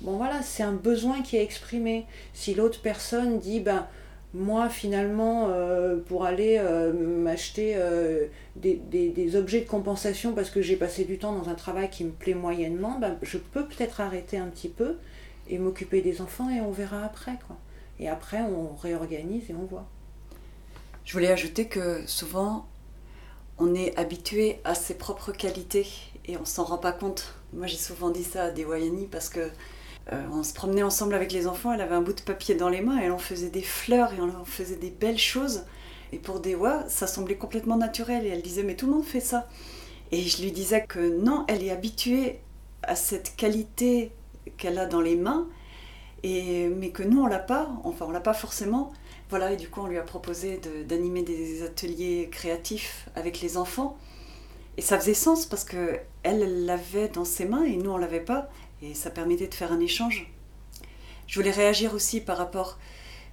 Bon 0.00 0.16
voilà, 0.16 0.42
c'est 0.42 0.62
un 0.62 0.72
besoin 0.72 1.22
qui 1.22 1.36
est 1.36 1.42
exprimé. 1.42 2.06
Si 2.34 2.54
l'autre 2.54 2.80
personne 2.82 3.38
dit 3.38 3.60
ben 3.60 3.86
moi 4.34 4.68
finalement 4.68 5.48
euh, 5.48 5.96
pour 5.96 6.24
aller 6.24 6.58
euh, 6.58 6.92
m'acheter 6.92 7.74
euh, 7.76 8.26
des, 8.56 9.36
objets 9.36 9.60
de 9.60 9.66
compensation 9.66 10.34
parce 10.34 10.50
que 10.50 10.60
j'ai 10.60 10.76
passé 10.76 11.04
du 11.04 11.18
temps 11.18 11.32
dans 11.32 11.48
un 11.48 11.54
travail 11.54 11.88
qui 11.90 12.04
me 12.04 12.10
plaît 12.10 12.34
moyennement, 12.34 12.98
ben, 12.98 13.16
je 13.22 13.38
peux 13.38 13.66
peut-être 13.66 14.00
arrêter 14.00 14.36
un 14.36 14.48
petit 14.48 14.68
peu 14.68 14.96
et 15.48 15.58
m'occuper 15.58 16.02
des 16.02 16.20
enfants 16.20 16.50
et 16.50 16.60
on 16.60 16.70
verra 16.70 17.04
après 17.04 17.38
quoi. 17.46 17.56
Et 17.98 18.08
après, 18.08 18.42
on 18.42 18.74
réorganise 18.74 19.50
et 19.50 19.54
on 19.54 19.64
voit. 19.64 19.86
Je 21.04 21.14
voulais 21.14 21.30
ajouter 21.30 21.66
que 21.66 22.06
souvent, 22.06 22.66
on 23.58 23.74
est 23.74 23.96
habitué 23.98 24.58
à 24.64 24.74
ses 24.74 24.94
propres 24.94 25.32
qualités 25.32 25.86
et 26.26 26.36
on 26.36 26.44
s'en 26.44 26.64
rend 26.64 26.78
pas 26.78 26.92
compte. 26.92 27.34
Moi, 27.52 27.66
j'ai 27.66 27.76
souvent 27.76 28.10
dit 28.10 28.24
ça 28.24 28.44
à 28.44 28.50
Dewayani 28.50 29.06
parce 29.06 29.28
que 29.28 29.50
euh, 30.12 30.26
on 30.32 30.42
se 30.42 30.54
promenait 30.54 30.82
ensemble 30.82 31.14
avec 31.14 31.32
les 31.32 31.46
enfants. 31.46 31.72
Elle 31.72 31.80
avait 31.80 31.94
un 31.94 32.02
bout 32.02 32.12
de 32.12 32.20
papier 32.20 32.54
dans 32.54 32.68
les 32.68 32.80
mains 32.80 33.00
et 33.00 33.04
elle 33.04 33.12
en 33.12 33.18
faisait 33.18 33.50
des 33.50 33.62
fleurs 33.62 34.12
et 34.12 34.20
on 34.20 34.40
en 34.40 34.44
faisait 34.44 34.76
des 34.76 34.90
belles 34.90 35.18
choses. 35.18 35.64
Et 36.12 36.18
pour 36.18 36.40
Dewa, 36.40 36.84
ça 36.88 37.06
semblait 37.06 37.36
complètement 37.36 37.76
naturel 37.76 38.24
et 38.26 38.28
elle 38.28 38.42
disait 38.42 38.62
mais 38.62 38.76
tout 38.76 38.86
le 38.86 38.92
monde 38.92 39.04
fait 39.04 39.20
ça. 39.20 39.48
Et 40.12 40.22
je 40.22 40.42
lui 40.42 40.52
disais 40.52 40.84
que 40.86 41.20
non, 41.20 41.44
elle 41.48 41.64
est 41.64 41.70
habituée 41.70 42.40
à 42.82 42.94
cette 42.94 43.34
qualité 43.36 44.12
qu'elle 44.56 44.78
a 44.78 44.86
dans 44.86 45.00
les 45.00 45.16
mains 45.16 45.48
mais 46.24 46.90
que 46.90 47.02
nous 47.02 47.22
on 47.22 47.26
l'a 47.26 47.38
pas, 47.38 47.68
enfin 47.84 48.06
on 48.08 48.10
l'a 48.10 48.20
pas 48.20 48.34
forcément. 48.34 48.92
Voilà, 49.28 49.52
et 49.52 49.56
du 49.56 49.68
coup 49.68 49.80
on 49.80 49.86
lui 49.86 49.98
a 49.98 50.02
proposé 50.02 50.60
d'animer 50.86 51.22
des 51.22 51.62
ateliers 51.62 52.28
créatifs 52.30 53.08
avec 53.14 53.40
les 53.40 53.56
enfants. 53.56 53.96
Et 54.76 54.82
ça 54.82 54.98
faisait 54.98 55.14
sens 55.14 55.46
parce 55.46 55.64
que 55.64 55.98
elle 56.22 56.64
l'avait 56.64 57.08
dans 57.08 57.24
ses 57.24 57.46
mains 57.46 57.64
et 57.64 57.76
nous 57.76 57.90
on 57.90 57.96
l'avait 57.96 58.20
pas, 58.20 58.48
et 58.82 58.94
ça 58.94 59.10
permettait 59.10 59.48
de 59.48 59.54
faire 59.54 59.72
un 59.72 59.80
échange. 59.80 60.30
Je 61.26 61.38
voulais 61.38 61.50
réagir 61.50 61.94
aussi 61.94 62.20
par 62.20 62.36
rapport 62.36 62.78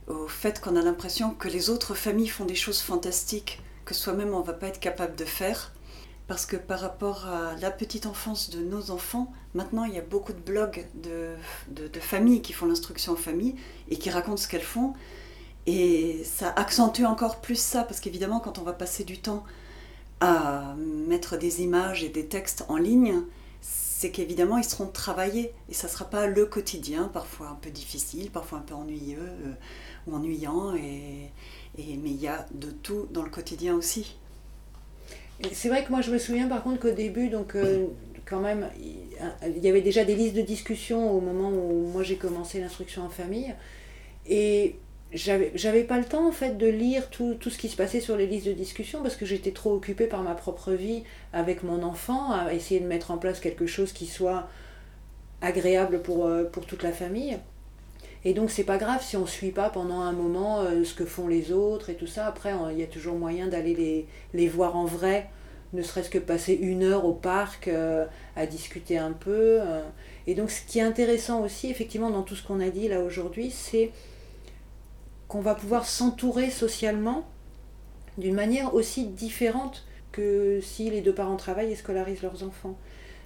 au 0.08 0.28
fait 0.28 0.60
qu'on 0.60 0.76
a 0.76 0.82
l'impression 0.82 1.32
que 1.32 1.48
les 1.48 1.70
autres 1.70 1.96
familles 1.96 2.28
font 2.28 2.46
des 2.46 2.56
choses 2.56 2.82
fantastiques 2.82 3.62
que 3.86 3.94
soi-même 3.94 4.34
on 4.34 4.42
va 4.42 4.54
pas 4.54 4.68
être 4.68 4.80
capable 4.80 5.16
de 5.16 5.26
faire. 5.26 5.74
Parce 6.28 6.46
que 6.46 6.56
par 6.56 6.80
rapport 6.80 7.28
à 7.28 7.54
la 7.56 7.70
petite 7.70 8.06
enfance 8.06 8.50
de 8.50 8.64
nos 8.64 8.92
enfants, 8.92 9.32
maintenant 9.54 9.84
il 9.84 9.94
y 9.94 9.98
a 9.98 10.02
beaucoup 10.02 10.32
de 10.32 10.40
blogs 10.40 10.86
de, 10.96 11.36
de, 11.68 12.00
familles 12.00 12.42
qui 12.42 12.54
font 12.54 12.66
l'instruction 12.66 13.12
en 13.14 13.18
famille 13.18 13.56
et 13.90 13.98
qui 13.98 14.10
racontent 14.10 14.38
ce 14.38 14.48
qu'elles 14.48 14.62
font. 14.62 14.94
Et 15.66 16.24
ça 16.24 16.50
accentue 16.56 17.04
encore 17.04 17.42
plus 17.42 17.60
ça, 17.60 17.84
parce 17.84 18.00
qu'évidemment 18.00 18.40
quand 18.40 18.58
on 18.58 18.64
va 18.64 18.72
passer 18.72 19.04
du 19.04 19.20
temps 19.20 19.44
à 20.24 20.74
mettre 20.78 21.36
des 21.36 21.64
images 21.64 22.02
et 22.06 22.08
des 22.08 22.28
textes 22.28 22.64
en 22.70 22.78
ligne, 22.78 23.16
c'est 23.60 24.10
qu'évidemment 24.10 24.58
ils 24.58 24.64
seront 24.64 24.88
travaillés 24.88 25.52
et 25.70 25.74
ça 25.74 25.88
ne 25.88 25.92
sera 25.92 26.06
pas 26.06 26.28
le 26.28 26.46
quotidien, 26.46 27.10
parfois 27.12 27.50
un 27.50 27.56
peu 27.56 27.70
difficile, 27.70 28.32
parfois 28.32 28.60
un 28.60 28.62
peu 28.62 28.74
ennuyeux 28.74 29.18
euh, 29.20 29.52
ou 30.08 30.16
ennuyant, 30.16 30.76
et, 30.76 31.30
mais 31.78 32.10
il 32.10 32.22
y 32.22 32.30
a 32.30 32.46
de 32.54 32.72
tout 32.72 33.08
dans 33.12 33.22
le 33.22 33.30
quotidien 33.30 33.76
aussi. 33.76 34.16
C'est 35.52 35.68
vrai 35.68 35.84
que 35.84 35.90
moi 35.90 36.00
je 36.00 36.10
me 36.10 36.18
souviens 36.18 36.48
par 36.48 36.64
contre 36.64 36.80
qu'au 36.80 36.92
début, 36.92 37.28
donc 37.28 37.56
euh, 37.56 37.88
quand 38.26 38.40
même, 38.40 38.70
il 38.80 39.60
y 39.60 39.68
avait 39.68 39.82
déjà 39.82 40.06
des 40.06 40.16
listes 40.16 40.36
de 40.36 40.42
discussion 40.42 41.12
au 41.12 41.20
moment 41.20 41.50
où 41.50 41.90
moi 41.92 42.04
j'ai 42.04 42.16
commencé 42.16 42.62
l'instruction 42.62 43.04
en 43.04 43.10
famille. 43.10 43.54
Et 44.26 44.78
j'avais 45.14 45.84
pas 45.84 46.00
le 46.00 46.06
temps 46.06 46.28
en 46.28 46.32
fait 46.32 46.58
de 46.58 46.68
lire 46.68 47.10
tout, 47.10 47.36
tout, 47.40 47.50
ce 47.50 47.58
qui 47.58 47.70
se 47.70 47.76
passait 47.76 48.00
sur 48.00 48.18
les 48.18 48.26
listes 48.26 48.48
de 48.48 48.54
discussion 48.54 49.02
parce 49.04 49.16
que 49.16 49.26
j'étais 49.26 49.52
trop 49.52 49.74
occupée 49.74 50.08
par 50.08 50.24
ma 50.24 50.34
propre 50.34 50.72
vie 50.72 51.04
avec 51.34 51.64
mon 51.64 51.84
enfant 51.84 52.32
à 52.32 52.54
essayer 52.54 52.80
de 52.80 52.88
mettre 52.88 53.12
en 53.12 53.18
place 53.18 53.40
quelque 53.40 53.68
chose 53.68 53.94
qui 53.94 54.08
soit 54.08 54.48
agréable 55.42 56.02
pour, 56.02 56.26
euh, 56.26 56.46
pour 56.46 56.66
toute 56.66 56.84
la 56.84 56.92
famille. 56.92 57.38
Et 58.26 58.34
donc 58.34 58.50
c'est 58.50 58.64
pas 58.64 58.78
grave 58.78 59.04
si 59.04 59.16
on 59.18 59.28
suit 59.28 59.52
pas 59.52 59.70
pendant 59.70 60.00
un 60.02 60.14
moment 60.14 60.62
euh, 60.62 60.84
ce 60.84 60.96
que 60.96 61.06
font 61.06 61.28
les 61.28 61.52
autres 61.52 61.90
et 61.90 61.96
tout 61.96 62.08
ça. 62.08 62.26
Après, 62.26 62.54
il 62.72 62.80
y 62.80 62.84
a 62.84 62.88
toujours 62.88 63.16
moyen 63.16 63.48
d'aller 63.48 63.76
les, 63.76 64.08
les, 64.34 64.48
voir 64.48 64.76
en 64.76 64.86
vrai, 64.86 65.30
ne 65.74 65.84
serait-ce 65.84 66.10
que 66.10 66.18
passer 66.18 66.54
une 66.54 66.84
heure 66.84 67.06
au 67.06 67.14
parc 67.14 67.68
euh, 67.68 68.06
à 68.36 68.48
discuter 68.48 68.98
un 68.98 69.12
peu. 69.12 69.60
Et 70.26 70.34
donc 70.34 70.50
ce 70.50 70.62
qui 70.66 70.80
est 70.80 70.84
intéressant 70.84 71.42
aussi, 71.42 71.70
effectivement, 71.70 72.10
dans 72.10 72.24
tout 72.24 72.36
ce 72.36 72.42
qu'on 72.42 72.62
a 72.62 72.70
dit 72.70 72.88
là 72.88 73.02
aujourd'hui, 73.02 73.52
c'est 73.52 73.92
qu'on 75.34 75.42
va 75.42 75.56
pouvoir 75.56 75.88
s'entourer 75.88 76.52
socialement 76.52 77.28
d'une 78.20 78.36
manière 78.36 78.76
aussi 78.76 79.08
différente 79.08 79.84
que 80.12 80.60
si 80.62 80.92
les 80.92 81.02
deux 81.02 81.16
parents 81.16 81.38
travaillent 81.38 81.72
et 81.72 81.76
scolarisent 81.76 82.22
leurs 82.22 82.44
enfants. 82.44 82.78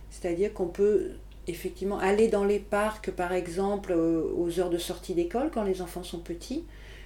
C'est-à-dire 0.10 0.54
qu'on 0.54 0.68
peut 0.68 1.10
effectivement 1.48 2.00
aller 2.00 2.30
dans 2.30 2.46
les 2.46 2.60
parcs, 2.60 3.12
par 3.12 3.34
exemple, 3.34 3.92
euh, 3.92 4.24
aux 4.38 4.58
heures 4.62 4.70
de 4.70 4.78
sortie 4.78 5.16
d'école 5.16 5.52
quand 5.54 5.64
les 5.64 5.82
enfants 5.82 6.04
sont 6.04 6.20
petits, 6.20 6.64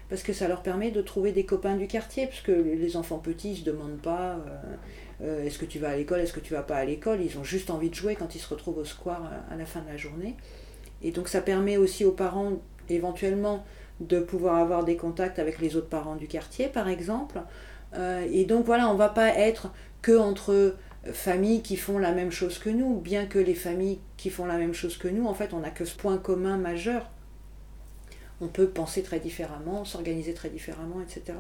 parce 0.07 0.21
que 0.21 0.33
ça 0.33 0.47
leur 0.47 0.61
permet 0.61 0.91
de 0.91 1.01
trouver 1.01 1.31
des 1.31 1.45
copains 1.45 1.77
du 1.77 1.87
quartier, 1.87 2.27
parce 2.27 2.41
que 2.41 2.51
les 2.51 2.95
enfants 2.95 3.17
petits 3.17 3.53
ne 3.53 3.55
se 3.55 3.63
demandent 3.63 4.01
pas 4.03 4.33
euh, 4.35 4.75
euh, 5.23 5.43
est-ce 5.43 5.57
que 5.57 5.65
tu 5.65 5.79
vas 5.79 5.89
à 5.89 5.95
l'école, 5.95 6.19
est-ce 6.19 6.33
que 6.33 6.39
tu 6.39 6.53
vas 6.53 6.61
pas 6.61 6.77
à 6.77 6.85
l'école, 6.85 7.21
ils 7.23 7.39
ont 7.39 7.43
juste 7.43 7.71
envie 7.71 7.89
de 7.89 7.95
jouer 7.95 8.13
quand 8.15 8.35
ils 8.35 8.39
se 8.39 8.49
retrouvent 8.49 8.77
au 8.77 8.85
square 8.85 9.31
à 9.49 9.55
la 9.55 9.65
fin 9.65 9.81
de 9.81 9.87
la 9.87 9.97
journée. 9.97 10.35
Et 11.01 11.09
donc 11.09 11.27
ça 11.27 11.41
permet 11.41 11.77
aussi 11.77 12.05
aux 12.05 12.11
parents 12.11 12.61
éventuellement 12.87 13.65
de 14.01 14.19
pouvoir 14.19 14.57
avoir 14.57 14.83
des 14.83 14.97
contacts 14.97 15.39
avec 15.39 15.59
les 15.59 15.75
autres 15.75 15.89
parents 15.89 16.15
du 16.15 16.27
quartier, 16.27 16.67
par 16.67 16.89
exemple. 16.89 17.39
et 18.31 18.45
donc 18.45 18.65
voilà, 18.65 18.89
on 18.89 18.95
va 18.95 19.09
pas 19.09 19.29
être 19.29 19.71
que 20.01 20.17
entre 20.17 20.75
familles 21.11 21.61
qui 21.61 21.77
font 21.77 21.97
la 21.97 22.11
même 22.11 22.31
chose 22.31 22.59
que 22.59 22.69
nous, 22.69 22.99
bien 22.99 23.25
que 23.25 23.39
les 23.39 23.55
familles 23.55 23.99
qui 24.17 24.29
font 24.29 24.45
la 24.45 24.57
même 24.57 24.73
chose 24.73 24.97
que 24.97 25.07
nous, 25.07 25.25
en 25.25 25.33
fait, 25.33 25.53
on 25.53 25.59
n'a 25.59 25.71
que 25.71 25.85
ce 25.85 25.95
point 25.95 26.17
commun 26.17 26.57
majeur. 26.57 27.09
On 28.39 28.47
peut 28.47 28.67
penser 28.67 29.03
très 29.03 29.19
différemment, 29.19 29.85
s'organiser 29.85 30.33
très 30.33 30.49
différemment, 30.49 31.01
etc. 31.01 31.37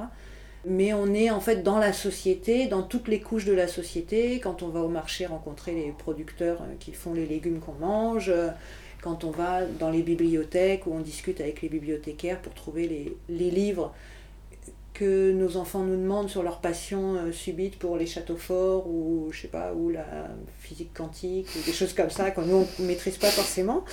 Mais 0.65 0.93
on 0.93 1.13
est 1.13 1.31
en 1.31 1.39
fait 1.39 1.63
dans 1.63 1.79
la 1.79 1.93
société, 1.93 2.67
dans 2.67 2.83
toutes 2.83 3.07
les 3.07 3.19
couches 3.19 3.45
de 3.45 3.53
la 3.53 3.67
société, 3.67 4.39
quand 4.39 4.61
on 4.61 4.69
va 4.69 4.81
au 4.81 4.89
marché 4.89 5.25
rencontrer 5.25 5.73
les 5.73 5.91
producteurs 5.91 6.61
euh, 6.61 6.75
qui 6.79 6.93
font 6.93 7.13
les 7.13 7.25
légumes 7.25 7.59
qu'on 7.59 7.73
mange, 7.73 8.29
euh, 8.29 8.49
quand 9.01 9.23
on 9.23 9.31
va 9.31 9.65
dans 9.65 9.89
les 9.89 10.03
bibliothèques 10.03 10.85
où 10.85 10.93
on 10.93 10.99
discute 10.99 11.41
avec 11.41 11.61
les 11.61 11.69
bibliothécaires 11.69 12.39
pour 12.39 12.53
trouver 12.53 12.87
les, 12.87 13.17
les 13.29 13.51
livres 13.51 13.93
que 14.93 15.31
nos 15.31 15.57
enfants 15.57 15.79
nous 15.79 15.95
demandent 15.95 16.29
sur 16.29 16.43
leur 16.43 16.59
passion 16.59 17.15
euh, 17.15 17.31
subite 17.31 17.79
pour 17.79 17.97
les 17.97 18.05
châteaux 18.05 18.37
forts 18.37 18.87
ou 18.87 19.29
je 19.31 19.41
sais 19.41 19.47
pas 19.47 19.73
ou 19.73 19.89
la 19.89 20.05
physique 20.59 20.93
quantique 20.93 21.47
ou 21.55 21.65
des 21.65 21.71
choses 21.71 21.93
comme 21.93 22.09
ça 22.09 22.31
que 22.31 22.41
nous 22.41 22.67
on 22.79 22.83
maîtrise 22.83 23.17
pas 23.17 23.29
forcément. 23.29 23.83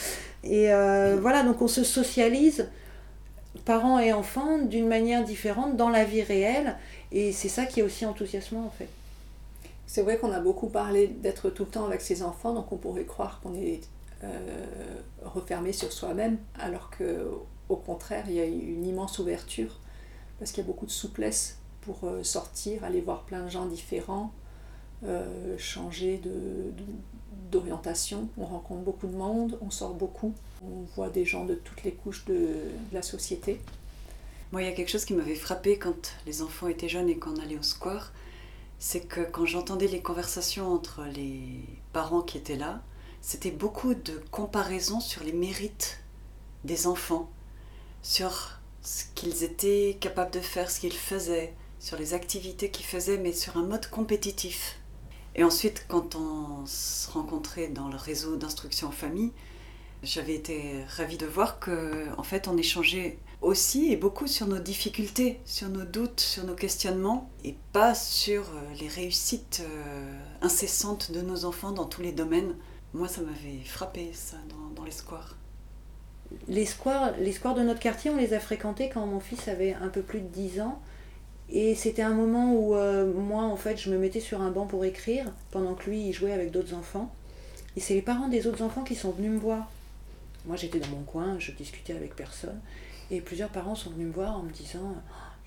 Et 0.45 0.73
euh, 0.73 1.17
voilà 1.21 1.43
donc 1.43 1.63
on 1.63 1.69
se 1.69 1.85
socialise 1.85 2.69
parents 3.65 3.99
et 3.99 4.13
enfants 4.13 4.59
d'une 4.59 4.89
manière 4.89 5.25
différente 5.25 5.77
dans 5.77 5.89
la 5.89 6.05
vie 6.05 6.23
réelle. 6.23 6.77
Et 7.13 7.33
c'est 7.33 7.49
ça 7.49 7.65
qui 7.65 7.81
est 7.81 7.83
aussi 7.83 8.05
enthousiasmant 8.05 8.67
en 8.67 8.71
fait. 8.71 8.89
C'est 9.87 10.03
vrai 10.03 10.19
qu'on 10.19 10.33
a 10.33 10.41
beaucoup 10.41 10.69
parlé 10.69 11.07
d'être 11.07 11.49
tout 11.49 11.65
le 11.65 11.71
temps 11.71 11.87
avec 11.87 12.03
ses 12.03 12.23
enfants 12.23 12.53
donc 12.53 12.71
on 12.73 12.77
pourrait 12.77 13.05
croire 13.05 13.41
qu'on 13.43 13.55
est 13.55 13.81
refermé 15.23 15.73
sur 15.73 15.93
soi-même 15.93 16.39
alors 16.59 16.91
que 16.91 17.31
au 17.69 17.77
contraire 17.77 18.25
il 18.29 18.35
y 18.35 18.41
a 18.41 18.45
une 18.45 18.85
immense 18.85 19.19
ouverture 19.19 19.79
parce 20.39 20.53
qu'il 20.53 20.63
y 20.63 20.67
a 20.67 20.71
beaucoup 20.71 20.87
de 20.87 20.91
souplesse 20.91 21.59
pour 21.89 22.05
euh, 22.05 22.23
sortir, 22.23 22.85
aller 22.85 23.01
voir 23.01 23.25
plein 23.25 23.45
de 23.45 23.49
gens 23.49 23.67
différents, 23.67 24.33
euh, 25.05 25.57
changer 25.59 26.21
d'orientation. 27.51 28.29
on 28.37 28.45
rencontre 28.45 28.83
beaucoup 28.83 29.07
de 29.07 29.17
monde, 29.17 29.59
on 29.63 29.71
sort 29.71 29.95
beaucoup, 29.95 30.35
on 30.63 30.83
voit 30.95 31.09
des 31.09 31.25
gens 31.25 31.45
de 31.45 31.55
toutes 31.55 31.83
les 31.85 31.93
couches 31.93 32.25
de, 32.27 32.49
la 32.93 33.03
société. 33.03 33.61
Moi, 34.53 34.63
il 34.63 34.67
y 34.67 34.69
a 34.69 34.75
quelque 34.75 34.91
chose 34.91 35.05
qui 35.05 35.15
m'avait 35.15 35.35
frappé 35.35 35.79
quand 35.79 36.13
les 36.27 36.43
enfants 36.43 36.69
étaient 36.69 36.89
jeunes 36.89 37.09
et 37.09 37.19
qu'on 37.19 37.37
allait 37.37 37.59
au 37.59 37.63
square, 37.63 38.13
c'est 38.79 39.01
que 39.01 39.21
quand 39.21 39.45
j'entendais 39.45 39.89
les 39.89 40.01
conversations 40.01 40.73
entre 40.73 41.05
les 41.05 41.65
parents 41.93 42.23
qui 42.23 42.39
étaient 42.39 42.57
là, 42.57 42.83
c'était 43.29 43.51
beaucoup 43.51 43.93
de 43.93 44.23
comparaisons 44.31 45.01
sur 45.01 45.23
les 45.23 45.35
mérites 45.35 46.01
des 46.65 46.87
enfants, 46.87 47.29
sur 48.03 48.59
ce 48.81 49.05
qu'ils 49.15 49.45
étaient 49.45 49.99
capables 50.01 50.31
de 50.31 50.41
faire, 50.41 50.71
ce 50.71 50.81
qu'ils 50.81 50.95
faisaient, 50.95 51.55
sur 51.79 51.99
les 51.99 52.15
activités 52.15 52.71
qu'ils 52.71 52.87
faisaient, 52.87 53.19
mais 53.19 53.35
sur 53.35 53.59
un 53.59 53.67
mode 53.67 53.91
compétitif. 53.91 54.79
Et 55.35 55.45
ensuite, 55.45 55.85
quand 55.89 56.15
on 56.15 56.65
se 56.65 57.11
rencontrait 57.11 57.69
dans 57.69 57.89
le 57.89 57.97
réseau 57.97 58.37
d'instruction 58.37 58.89
en 58.89 58.93
famille, 58.93 59.33
j'avais 60.03 60.35
été 60.35 60.83
ravie 60.97 61.19
de 61.19 61.27
voir 61.27 61.61
que, 61.61 62.07
en 62.17 62.23
fait, 62.23 62.49
on 62.49 62.57
échangeait 62.57 63.19
aussi 63.43 63.93
et 63.93 63.97
beaucoup 63.97 64.27
sur 64.27 64.47
nos 64.47 64.59
difficultés, 64.59 65.39
sur 65.45 65.69
nos 65.69 65.85
doutes, 65.85 66.21
sur 66.21 66.45
nos 66.45 66.55
questionnements, 66.55 67.29
et 67.45 67.57
pas 67.75 67.95
sur 67.95 68.45
euh, 68.45 68.75
les 68.81 68.89
réussites 68.89 69.61
euh, 69.61 70.19
incessantes 70.41 71.13
de 71.13 71.21
nos 71.21 71.45
enfants 71.45 71.73
dans 71.73 71.85
tous 71.85 72.01
les 72.01 72.13
domaines. 72.13 72.55
Moi, 72.95 73.09
ça 73.09 73.21
m'avait 73.21 73.63
frappé, 73.65 74.11
ça, 74.15 74.37
dans, 74.75 74.85
les 74.85 74.91
squares 74.91 75.37
les 76.47 76.67
squares, 76.67 77.13
les 77.19 77.33
squares 77.33 77.55
de 77.55 77.63
notre 77.63 77.81
quartier, 77.81 78.11
on 78.11 78.17
les 78.17 78.35
a 78.35 78.41
fréquentés 78.41 78.91
quand 78.91 79.07
mon 79.07 79.21
fils 79.21 79.49
avait 79.49 79.73
un 79.73 79.89
peu 79.89 80.03
plus 80.03 80.21
de 80.21 80.27
10 80.27 80.61
ans. 80.61 80.81
Et 81.51 81.75
c'était 81.75 82.03
un 82.03 82.13
moment 82.13 82.53
où 82.55 82.75
euh, 82.75 83.11
moi, 83.11 83.45
en 83.45 83.57
fait, 83.57 83.79
je 83.79 83.91
me 83.91 83.97
mettais 83.97 84.21
sur 84.21 84.43
un 84.43 84.51
banc 84.51 84.67
pour 84.67 84.85
écrire, 84.85 85.25
pendant 85.51 85.75
que 85.75 85.89
lui, 85.89 86.09
il 86.09 86.13
jouait 86.13 86.33
avec 86.33 86.51
d'autres 86.51 86.75
enfants. 86.75 87.11
Et 87.77 87.81
c'est 87.81 87.95
les 87.95 88.03
parents 88.03 88.29
des 88.29 88.47
autres 88.47 88.63
enfants 88.63 88.85
qui 88.85 88.95
sont 88.95 89.11
venus 89.13 89.31
me 89.31 89.39
voir. 89.39 89.71
Moi, 90.45 90.57
j'étais 90.57 90.81
dans 90.81 90.89
mon 90.89 91.03
coin, 91.03 91.39
je 91.39 91.53
discutais 91.53 91.95
avec 91.95 92.15
personne. 92.15 92.61
Et 93.11 93.21
plusieurs 93.21 93.49
parents 93.49 93.75
sont 93.75 93.91
venus 93.91 94.09
me 94.09 94.13
voir 94.13 94.37
en 94.37 94.43
me 94.43 94.51
disant 94.51 94.97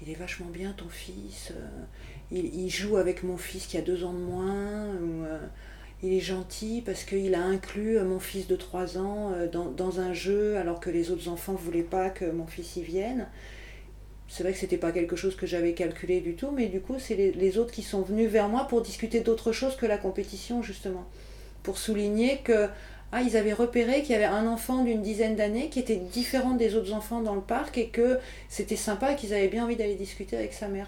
Il 0.02 0.10
est 0.10 0.16
vachement 0.16 0.48
bien 0.48 0.74
ton 0.74 0.90
fils, 0.90 1.52
euh, 1.52 1.86
il, 2.32 2.70
joue 2.70 2.98
avec 2.98 3.24
mon 3.24 3.38
fils 3.38 3.68
qui 3.68 3.78
a 3.78 3.82
deux 3.82 4.04
ans 4.04 4.14
de 4.14 4.20
moins. 4.20 4.86
Ou, 4.88 5.26
euh, 5.26 5.40
il 6.04 6.14
est 6.14 6.20
gentil 6.20 6.82
parce 6.86 7.04
qu'il 7.04 7.36
a 7.36 7.42
inclus 7.42 7.98
euh, 7.98 8.04
mon 8.04 8.20
fils 8.20 8.48
de 8.48 8.56
3 8.56 8.98
ans 8.98 9.32
euh, 9.34 9.48
dans, 9.48 10.00
un 10.00 10.14
jeu 10.14 10.58
alors 10.58 10.80
que 10.80 10.90
les 10.90 11.12
autres 11.12 11.28
enfants 11.28 11.54
ne 11.54 11.58
voulaient 11.58 11.84
pas 11.84 12.10
que 12.10 12.26
mon 12.26 12.48
fils 12.48 12.76
y 12.78 12.82
vienne. 12.82 13.28
C'est 14.28 14.44
vrai 14.44 14.54
que 14.54 14.60
c'était 14.60 14.78
pas 14.78 14.92
quelque 14.92 15.16
chose 15.16 15.36
que 15.36 15.46
j'avais 15.46 15.74
calculé 15.74 16.22
du 16.22 16.36
tout, 16.36 16.52
mais 16.52 16.68
du 16.68 16.80
coup, 16.80 16.96
c'est 17.00 17.16
les, 17.16 17.58
autres 17.58 17.72
qui 17.72 17.84
sont 17.84 18.02
venus 18.02 18.30
vers 18.30 18.48
moi 18.48 18.66
pour 18.70 18.82
discuter 18.82 19.20
d'autre 19.20 19.52
chose 19.52 19.76
que 19.76 19.86
la 19.86 19.98
compétition, 19.98 20.64
justement. 20.64 21.06
Pour 21.64 21.78
souligner 21.78 22.38
que 22.38 22.70
ah, 23.12 23.22
ils 23.22 23.36
avaient 23.36 23.52
repéré 23.52 24.04
qu'il 24.04 24.12
y 24.12 24.16
avait 24.16 24.24
un 24.24 24.48
enfant 24.48 24.86
d'une 24.86 25.02
dizaine 25.02 25.36
d'années 25.36 25.70
qui 25.70 25.80
était 25.80 25.98
différent 25.98 26.52
des 26.52 26.76
autres 26.76 26.94
enfants 26.94 27.20
dans 27.22 27.36
le 27.36 27.42
parc 27.42 27.78
et 27.78 27.90
que 27.90 28.20
c'était 28.48 28.78
sympa 28.78 29.12
et 29.12 29.16
qu'ils 29.18 29.34
avaient 29.34 29.50
bien 29.50 29.66
envie 29.66 29.76
d'aller 29.76 29.96
discuter 29.96 30.38
avec 30.38 30.54
sa 30.54 30.70
mère. 30.70 30.88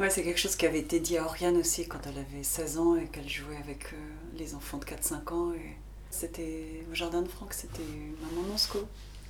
Ouais, 0.00 0.10
c'est 0.10 0.24
quelque 0.24 0.40
chose 0.40 0.56
qui 0.56 0.66
avait 0.66 0.80
été 0.80 0.98
dit 0.98 1.16
à 1.18 1.24
Oriane 1.24 1.56
aussi 1.56 1.86
quand 1.86 2.00
elle 2.06 2.18
avait 2.18 2.42
16 2.42 2.78
ans 2.78 2.96
et 2.96 3.06
qu'elle 3.06 3.28
jouait 3.28 3.56
avec 3.56 3.92
euh, 3.92 3.96
les 4.36 4.56
enfants 4.56 4.78
de 4.78 4.84
4-5 4.84 5.32
ans. 5.32 5.52
Et 5.52 5.76
c'était 6.10 6.84
au 6.90 6.94
Jardin 6.94 7.22
de 7.22 7.28
Franck, 7.28 7.54
c'était 7.54 7.82
Maman 8.20 8.48
Monsco. 8.48 8.80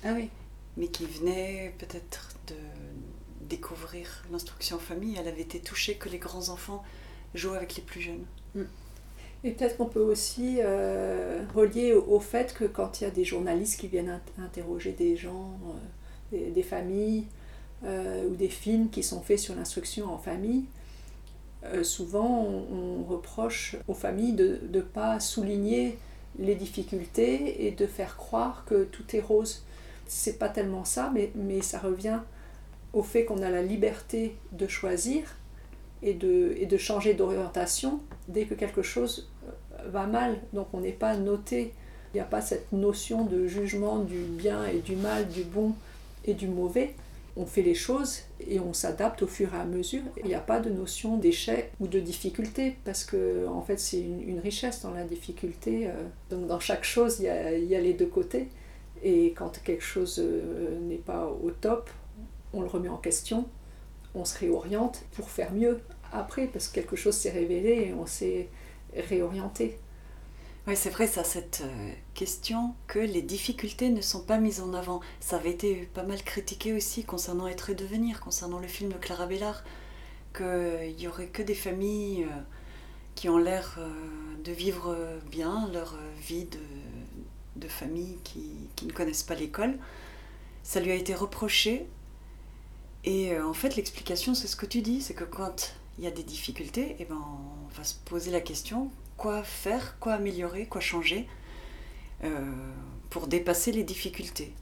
Ah 0.03 0.13
oui. 0.15 0.29
Mais 0.75 0.87
qui 0.87 1.05
venait 1.05 1.73
peut-être 1.77 2.35
de 2.47 2.55
découvrir 3.41 4.25
l'instruction 4.31 4.77
en 4.77 4.79
famille. 4.79 5.15
Elle 5.19 5.27
avait 5.27 5.41
été 5.41 5.59
touchée 5.59 5.95
que 5.95 6.09
les 6.09 6.17
grands 6.17 6.49
enfants 6.49 6.83
jouent 7.35 7.53
avec 7.53 7.75
les 7.75 7.83
plus 7.83 8.01
jeunes. 8.01 8.25
Mm. 8.55 8.63
Et 9.43 9.51
peut-être 9.51 9.77
qu'on 9.77 9.85
peut 9.85 10.01
aussi 10.01 10.57
euh, 10.59 11.43
relier 11.53 11.93
au, 11.93 12.19
fait 12.19 12.55
que 12.55 12.65
quand 12.65 12.99
il 12.99 13.03
y 13.03 13.07
a 13.07 13.11
des 13.11 13.23
journalistes 13.23 13.79
qui 13.79 13.87
viennent 13.87 14.19
interroger 14.39 14.93
des 14.93 15.15
gens, 15.15 15.59
euh, 16.33 16.49
des 16.49 16.63
familles, 16.63 17.27
euh, 17.83 18.27
ou 18.27 18.35
des 18.35 18.49
films 18.49 18.89
qui 18.89 19.03
sont 19.03 19.21
faits 19.21 19.39
sur 19.39 19.55
l'instruction 19.55 20.11
en 20.13 20.17
famille, 20.17 20.65
euh, 21.73 21.83
souvent 21.83 22.43
on, 22.71 23.03
reproche 23.03 23.75
aux 23.87 23.93
familles 23.93 24.33
de 24.33 24.59
ne 24.71 24.81
pas 24.81 25.19
souligner 25.19 25.97
les 26.39 26.55
difficultés 26.55 27.65
et 27.67 27.71
de 27.71 27.85
faire 27.85 28.17
croire 28.17 28.65
que 28.65 28.83
tout 28.83 29.15
est 29.15 29.21
rose. 29.21 29.63
C'est 30.07 30.39
pas 30.39 30.49
tellement 30.49 30.85
ça, 30.85 31.11
mais, 31.13 31.31
mais 31.35 31.61
ça 31.61 31.79
revient 31.79 32.19
au 32.93 33.03
fait 33.03 33.25
qu'on 33.25 33.41
a 33.41 33.49
la 33.49 33.61
liberté 33.61 34.35
de 34.51 34.67
choisir 34.67 35.35
et 36.01 36.13
de, 36.13 36.55
et 36.57 36.65
de 36.65 36.77
changer 36.77 37.13
d'orientation 37.13 37.99
dès 38.27 38.45
que 38.45 38.53
quelque 38.53 38.81
chose 38.81 39.29
euh, 39.47 39.89
va 39.89 40.07
mal. 40.07 40.37
Donc 40.53 40.67
on 40.73 40.79
n'est 40.79 40.91
pas 40.91 41.15
noté, 41.15 41.73
il 42.13 42.17
n'y 42.17 42.21
a 42.21 42.25
pas 42.25 42.41
cette 42.41 42.71
notion 42.71 43.25
de 43.25 43.47
jugement 43.47 43.99
du 43.99 44.19
bien 44.19 44.65
et 44.65 44.79
du 44.79 44.95
mal, 44.95 45.27
du 45.29 45.43
bon 45.43 45.73
et 46.25 46.33
du 46.33 46.47
mauvais. 46.47 46.95
On 47.37 47.45
fait 47.45 47.61
les 47.61 47.73
choses 47.73 48.21
et 48.39 48.59
on 48.59 48.73
s'adapte 48.73 49.21
au 49.21 49.27
fur 49.27 49.53
et 49.53 49.57
à 49.57 49.65
mesure. 49.65 50.03
Il 50.21 50.27
n'y 50.27 50.35
a 50.35 50.39
pas 50.39 50.59
de 50.59 50.69
notion 50.69 51.17
d'échec 51.17 51.71
ou 51.79 51.87
de 51.87 51.99
difficulté 51.99 52.77
parce 52.85 53.03
que 53.03 53.45
en 53.47 53.61
fait 53.61 53.79
c'est 53.79 53.99
une, 53.99 54.39
richesse 54.39 54.81
dans 54.81 54.91
la 54.91 55.03
difficulté. 55.03 55.87
Euh. 55.87 55.93
Donc 56.29 56.47
dans 56.47 56.59
chaque 56.59 56.85
chose 56.85 57.19
il 57.19 57.25
y 57.25 57.29
a, 57.75 57.81
les 57.81 57.93
deux 57.93 58.05
côtés. 58.05 58.47
Et 59.03 59.33
quand 59.33 59.61
quelque 59.63 59.83
chose 59.83 60.19
euh, 60.19 60.79
n'est 60.79 60.95
pas 60.95 61.27
au 61.27 61.51
top, 61.51 61.89
on 62.53 62.61
le 62.61 62.67
remet 62.67 62.89
en 62.89 62.97
question, 62.97 63.45
on 64.15 64.23
se 64.25 64.39
réoriente 64.39 65.03
pour 65.11 65.29
faire 65.29 65.53
mieux 65.53 65.81
après, 66.13 66.47
parce 66.47 66.69
que 66.69 66.75
quelque 66.75 66.95
chose 66.95 67.15
s'est 67.15 67.31
révélé 67.31 67.87
et 67.89 67.93
on 67.93 68.05
s'est 68.05 68.47
réorienté. 69.09 69.77
Oui, 70.67 70.75
c'est 70.75 70.89
vrai, 70.89 71.05
ça, 71.05 71.23
cette 71.23 71.61
euh, 71.63 71.91
question 72.15 72.73
que 72.87 72.97
les 72.97 73.21
difficultés 73.21 73.91
ne 73.91 74.01
sont 74.01 74.23
pas 74.23 74.39
mises 74.39 74.61
en 74.61 74.73
avant. 74.73 74.99
Ça 75.19 75.35
avait 75.35 75.51
été 75.51 75.87
pas 75.93 76.01
mal 76.01 76.23
critiqué 76.23 76.73
aussi 76.73 77.03
concernant 77.03 77.45
Être 77.45 77.69
et 77.69 77.75
Devenir, 77.75 78.19
concernant 78.19 78.57
le 78.57 78.67
film 78.67 78.91
de 78.91 78.97
Clara 78.97 79.27
Bellard, 79.27 79.63
qu'il 80.35 80.95
n'y 80.97 81.07
aurait 81.07 81.27
que 81.27 81.43
des 81.43 81.53
familles 81.53 82.23
euh, 82.23 82.41
qui 83.13 83.29
ont 83.29 83.37
l'air 83.37 83.75
euh, 83.77 83.91
de 84.43 84.51
vivre 84.51 84.97
bien 85.29 85.69
leur 85.71 85.99
vie 86.19 86.47
de, 87.55 87.67
famille 87.67 88.17
qui, 88.23 88.85
ne 88.87 88.91
connaissent 88.91 89.23
pas 89.23 89.35
l'école. 89.35 89.77
Ça 90.63 90.79
lui 90.79 90.91
a 90.91 90.95
été 90.95 91.13
reproché. 91.13 91.85
Et 93.03 93.39
en 93.39 93.53
fait, 93.53 93.75
l'explication, 93.75 94.33
c'est 94.33 94.47
ce 94.47 94.55
que 94.55 94.65
tu 94.65 94.81
dis, 94.81 95.01
c'est 95.01 95.13
que 95.13 95.23
quand 95.23 95.75
il 95.99 96.03
y 96.03 96.07
a 96.07 96.11
des 96.11 96.23
difficultés, 96.23 96.95
eh 96.99 97.05
ben 97.05 97.17
on 97.17 97.75
va 97.75 97.83
se 97.83 97.95
poser 98.05 98.31
la 98.31 98.41
question 98.41 98.91
quoi 99.17 99.43
faire, 99.43 99.97
quoi 99.99 100.13
améliorer, 100.13 100.65
quoi 100.65 100.81
changer 100.81 101.27
euh, 102.23 102.29
pour 103.09 103.27
dépasser 103.27 103.71
les 103.71 103.83
difficultés. 103.83 104.53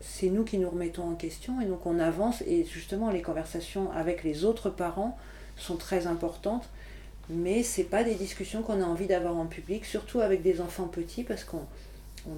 C'est 0.00 0.28
nous 0.28 0.44
qui 0.44 0.58
nous 0.58 0.68
remettons 0.68 1.08
en 1.08 1.14
question 1.14 1.60
et 1.60 1.66
donc 1.66 1.86
on 1.86 1.98
avance 1.98 2.42
et 2.42 2.64
justement 2.64 3.10
les 3.10 3.22
conversations 3.22 3.90
avec 3.92 4.24
les 4.24 4.44
autres 4.44 4.70
parents 4.70 5.16
sont 5.56 5.76
très 5.76 6.06
importantes, 6.06 6.68
mais 7.28 7.62
c'est 7.62 7.84
pas 7.84 8.02
des 8.02 8.14
discussions 8.14 8.62
qu'on 8.62 8.82
a 8.82 8.84
envie 8.84 9.06
d'avoir 9.06 9.36
en 9.36 9.46
public, 9.46 9.84
surtout 9.84 10.20
avec 10.20 10.42
des 10.42 10.60
enfants 10.60 10.88
petits 10.88 11.22
parce 11.22 11.44
qu'on 11.44 11.66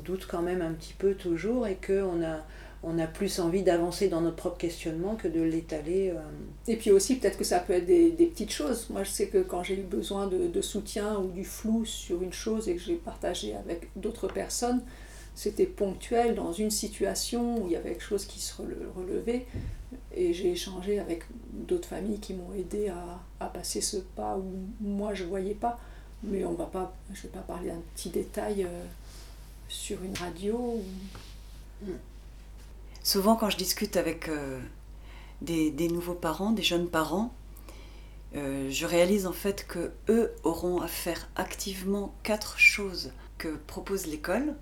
doute 0.05 0.27
quand 0.31 0.43
même 0.43 0.61
un 0.61 0.73
petit 0.73 0.95
peu 0.95 1.15
toujours 1.15 1.67
et 1.67 1.77
qu'on 1.77 2.23
a 2.23 2.41
on 2.87 2.99
a 2.99 3.07
plus 3.07 3.41
envie 3.41 3.63
d'avancer 3.63 4.09
dans 4.09 4.21
notre 4.21 4.37
propre 4.37 4.59
questionnement 4.59 5.17
que 5.17 5.29
de 5.29 5.41
l'étaler. 5.41 6.11
Euh. 6.11 6.21
Et 6.69 6.77
puis 6.77 6.91
aussi, 6.91 7.17
peut-être 7.17 7.39
que 7.39 7.45
ça 7.45 7.59
peut 7.59 7.73
être 7.73 7.87
des, 7.87 8.11
petites 8.11 8.51
choses. 8.51 8.89
Moi, 8.91 9.05
je 9.05 9.11
sais 9.11 9.29
que 9.29 9.39
quand 9.39 9.63
j'ai 9.63 9.79
eu 9.79 9.83
besoin 9.83 10.27
de, 10.27 10.61
soutien 10.61 11.19
ou 11.19 11.29
du 11.29 11.45
flou 11.45 11.85
sur 11.85 12.23
une 12.23 12.33
chose 12.33 12.69
et 12.69 12.75
que 12.75 12.81
j'ai 12.81 12.95
partagé 12.95 13.55
avec 13.55 13.89
d'autres 13.97 14.29
personnes, 14.29 14.83
c'était 15.35 15.67
ponctuel 15.67 16.35
dans 16.35 16.53
une 16.53 16.71
situation 16.71 17.63
où 17.63 17.67
il 17.67 17.73
y 17.73 17.77
avait 17.77 17.91
quelque 17.91 18.03
chose 18.03 18.27
qui 18.27 18.41
se 18.41 18.55
relevait. 18.97 19.47
Et 20.15 20.33
j'ai 20.33 20.53
échangé 20.53 20.99
avec 20.99 21.25
d'autres 21.53 21.89
familles 21.89 22.21
qui 22.21 22.35
m'ont 22.35 22.53
aidé 22.55 22.89
à, 22.89 23.47
passer 23.47 23.83
ce 23.83 23.99
pas 23.99 24.39
où 24.39 24.45
moi 24.81 25.13
je 25.13 25.25
ne 25.25 25.29
voyais 25.29 25.55
pas. 25.55 25.79
Mais 26.23 26.45
on 26.47 26.55
va 26.55 26.65
pas, 26.65 26.97
je 27.13 27.19
ne 27.19 27.23
vais 27.25 27.29
pas 27.29 27.41
parler 27.41 27.69
d'un 27.69 27.83
petit 27.95 28.09
détail 28.09 28.65
euh, 28.65 28.85
sur 29.69 30.03
une 30.03 30.17
radio. 30.17 30.81
Mm. 31.83 31.91
Souvent, 33.05 33.37
quand 33.37 33.51
je 33.51 33.59
discute 33.59 33.99
avec 33.99 34.31
euh, 34.31 34.59
des, 35.43 35.89
nouveaux 35.89 36.15
parents, 36.15 36.53
des 36.53 36.63
jeunes 36.63 36.89
parents, 36.89 37.35
euh, 38.35 38.71
je 38.71 38.87
réalise 38.87 39.27
en 39.27 39.33
fait 39.35 39.67
que 39.69 39.93
eux 40.09 40.35
auront 40.43 40.81
à 40.81 40.89
faire 40.89 41.29
activement 41.37 42.15
quatre 42.23 42.59
choses 42.59 43.13
que 43.37 43.57
propose 43.67 44.07
l'école, 44.07 44.57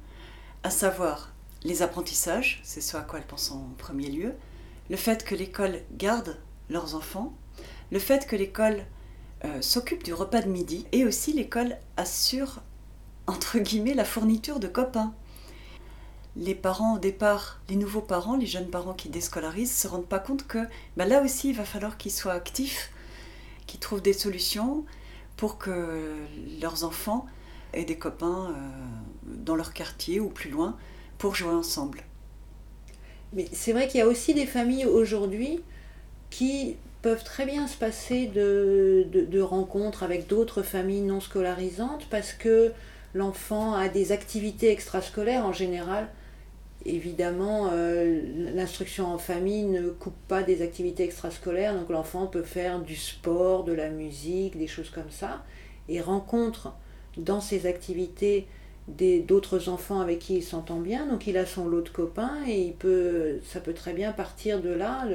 à 0.64 0.70
savoir 0.70 1.32
les 1.62 1.82
apprentissages, 1.82 2.60
c'est 2.64 2.80
ce 2.80 2.96
à 2.96 3.02
quoi 3.02 3.20
elles 3.20 3.26
pensent 3.28 3.52
en 3.52 3.70
premier 3.78 4.08
lieu, 4.08 4.34
le 4.90 4.96
fait 4.96 5.24
que 5.24 5.36
l'école 5.36 5.80
garde 5.92 6.36
leurs 6.68 6.96
enfants, 6.96 7.32
le 7.92 8.00
fait 8.00 8.26
que 8.26 8.34
l'école 8.34 8.84
euh, 9.44 9.62
s'occupe 9.62 10.02
du 10.02 10.12
repas 10.12 10.42
de 10.42 10.48
midi 10.48 10.84
et 10.90 11.04
aussi 11.04 11.32
l'école 11.32 11.76
assure 11.96 12.60
entre 13.28 13.60
guillemets 13.60 13.94
la 13.94 14.04
fourniture 14.04 14.58
de 14.58 14.66
copains 14.66 15.14
les 16.36 16.54
parents 16.54 16.96
au 16.96 16.98
départ, 16.98 17.60
les 17.68 17.76
nouveaux 17.76 18.00
parents, 18.00 18.36
les 18.36 18.46
jeunes 18.46 18.70
parents 18.70 18.94
qui 18.94 19.08
déscolarisent, 19.08 19.76
se 19.76 19.86
rendent 19.86 20.06
pas 20.06 20.18
compte 20.18 20.46
que 20.46 20.58
bah, 20.96 21.04
là 21.04 21.22
aussi 21.22 21.50
il 21.50 21.56
va 21.56 21.64
falloir 21.64 21.98
qu'ils 21.98 22.12
soient 22.12 22.32
actifs, 22.32 22.90
qu'ils 23.66 23.80
trouvent 23.80 24.02
des 24.02 24.12
solutions 24.12 24.84
pour 25.36 25.58
que 25.58 26.16
leurs 26.60 26.84
enfants 26.84 27.26
aient 27.74 27.84
des 27.84 27.96
copains 27.96 28.50
euh, 28.50 28.54
dans 29.24 29.56
leur 29.56 29.72
quartier 29.72 30.20
ou 30.20 30.28
plus 30.28 30.50
loin 30.50 30.76
pour 31.18 31.34
jouer 31.34 31.52
ensemble. 31.52 32.02
Mais 33.34 33.46
c'est 33.52 33.72
vrai 33.72 33.88
qu'il 33.88 33.98
y 33.98 34.02
a 34.02 34.06
aussi 34.06 34.34
des 34.34 34.46
familles 34.46 34.86
aujourd'hui 34.86 35.60
qui 36.30 36.76
peuvent 37.02 37.24
très 37.24 37.44
bien 37.46 37.66
se 37.66 37.76
passer 37.76 38.26
de, 38.26 39.06
de 39.10 39.40
rencontres 39.40 40.02
avec 40.02 40.28
d'autres 40.28 40.62
familles 40.62 41.00
non 41.00 41.20
scolarisantes 41.20 42.06
parce 42.10 42.32
que 42.32 42.72
l'enfant 43.14 43.74
a 43.74 43.88
des 43.88 44.12
activités 44.12 44.70
extrascolaires 44.70 45.44
en 45.44 45.52
général 45.52 46.08
Évidemment, 46.84 47.70
euh, 47.72 48.20
l'instruction 48.54 49.06
en 49.06 49.18
famille 49.18 49.64
ne 49.64 49.90
coupe 49.90 50.16
pas 50.26 50.42
des 50.42 50.62
activités 50.62 51.04
extrascolaires, 51.04 51.78
donc 51.78 51.88
l'enfant 51.90 52.26
peut 52.26 52.42
faire 52.42 52.80
du 52.80 52.96
sport, 52.96 53.62
de 53.64 53.72
la 53.72 53.88
musique, 53.88 54.58
des 54.58 54.66
choses 54.66 54.90
comme 54.90 55.10
ça, 55.10 55.44
et 55.88 56.00
rencontre 56.00 56.74
dans 57.16 57.40
ses 57.40 57.66
activités 57.66 58.46
d'autres 58.88 59.68
enfants 59.68 60.00
avec 60.00 60.18
qui 60.18 60.38
il 60.38 60.42
s'entend 60.42 60.80
bien, 60.80 61.06
donc 61.06 61.28
il 61.28 61.36
a 61.36 61.46
son 61.46 61.68
lot 61.68 61.82
de 61.82 61.88
copains 61.88 62.38
et 62.48 62.74
ça 63.44 63.60
peut 63.60 63.74
très 63.74 63.92
bien 63.92 64.10
partir 64.10 64.60
de 64.60 64.70
là, 64.70 65.06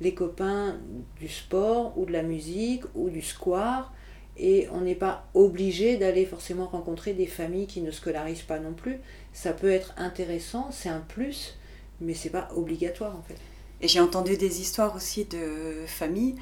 les 0.00 0.14
copains 0.14 0.76
du 1.20 1.28
sport 1.28 1.96
ou 1.96 2.04
de 2.04 2.12
la 2.12 2.24
musique 2.24 2.82
ou 2.96 3.10
du 3.10 3.22
square, 3.22 3.92
et 4.36 4.66
on 4.72 4.80
n'est 4.80 4.94
pas 4.96 5.26
obligé 5.34 5.98
d'aller 5.98 6.24
forcément 6.24 6.66
rencontrer 6.66 7.12
des 7.12 7.26
familles 7.26 7.66
qui 7.66 7.80
ne 7.82 7.90
scolarisent 7.90 8.42
pas 8.42 8.58
non 8.58 8.72
plus. 8.72 8.98
Ça 9.32 9.52
peut 9.52 9.70
être 9.70 9.94
intéressant, 9.96 10.70
c'est 10.72 10.88
un 10.88 11.00
plus, 11.00 11.56
mais 12.00 12.14
c'est 12.14 12.30
pas 12.30 12.48
obligatoire 12.54 13.16
en 13.16 13.22
fait. 13.22 13.38
Et 13.80 13.88
j'ai 13.88 14.00
entendu 14.00 14.36
des 14.36 14.60
histoires 14.60 14.94
aussi 14.94 15.24
de 15.24 15.84
familles 15.86 16.36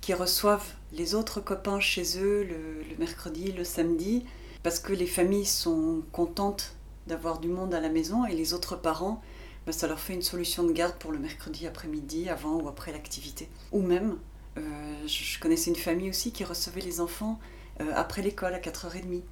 qui 0.00 0.14
reçoivent 0.14 0.74
les 0.92 1.14
autres 1.14 1.40
copains 1.40 1.80
chez 1.80 2.18
eux 2.18 2.42
le, 2.42 2.96
mercredi, 2.98 3.52
le 3.52 3.64
samedi, 3.64 4.24
parce 4.62 4.80
que 4.80 4.92
les 4.92 5.06
familles 5.06 5.46
sont 5.46 6.02
contentes 6.12 6.74
d'avoir 7.06 7.38
du 7.38 7.48
monde 7.48 7.74
à 7.74 7.80
la 7.80 7.88
maison 7.88 8.26
et 8.26 8.34
les 8.34 8.54
autres 8.54 8.76
parents, 8.76 9.22
ben, 9.66 9.72
ça 9.72 9.86
leur 9.86 10.00
fait 10.00 10.14
une 10.14 10.22
solution 10.22 10.64
de 10.64 10.72
garde 10.72 10.96
pour 10.96 11.12
le 11.12 11.18
mercredi 11.18 11.66
après-midi, 11.66 12.28
avant 12.28 12.60
ou 12.60 12.68
après 12.68 12.92
l'activité. 12.92 13.48
Ou 13.72 13.82
même 13.82 14.16
euh, 14.58 14.62
je 15.06 15.38
connaissais 15.38 15.70
une 15.70 15.76
famille 15.76 16.10
aussi 16.10 16.32
qui 16.32 16.44
recevait 16.44 16.80
les 16.80 17.00
enfants 17.00 17.38
euh, 17.80 17.92
après 17.94 18.22
l'école 18.22 18.54
à 18.54 18.58
4h30. 18.58 19.22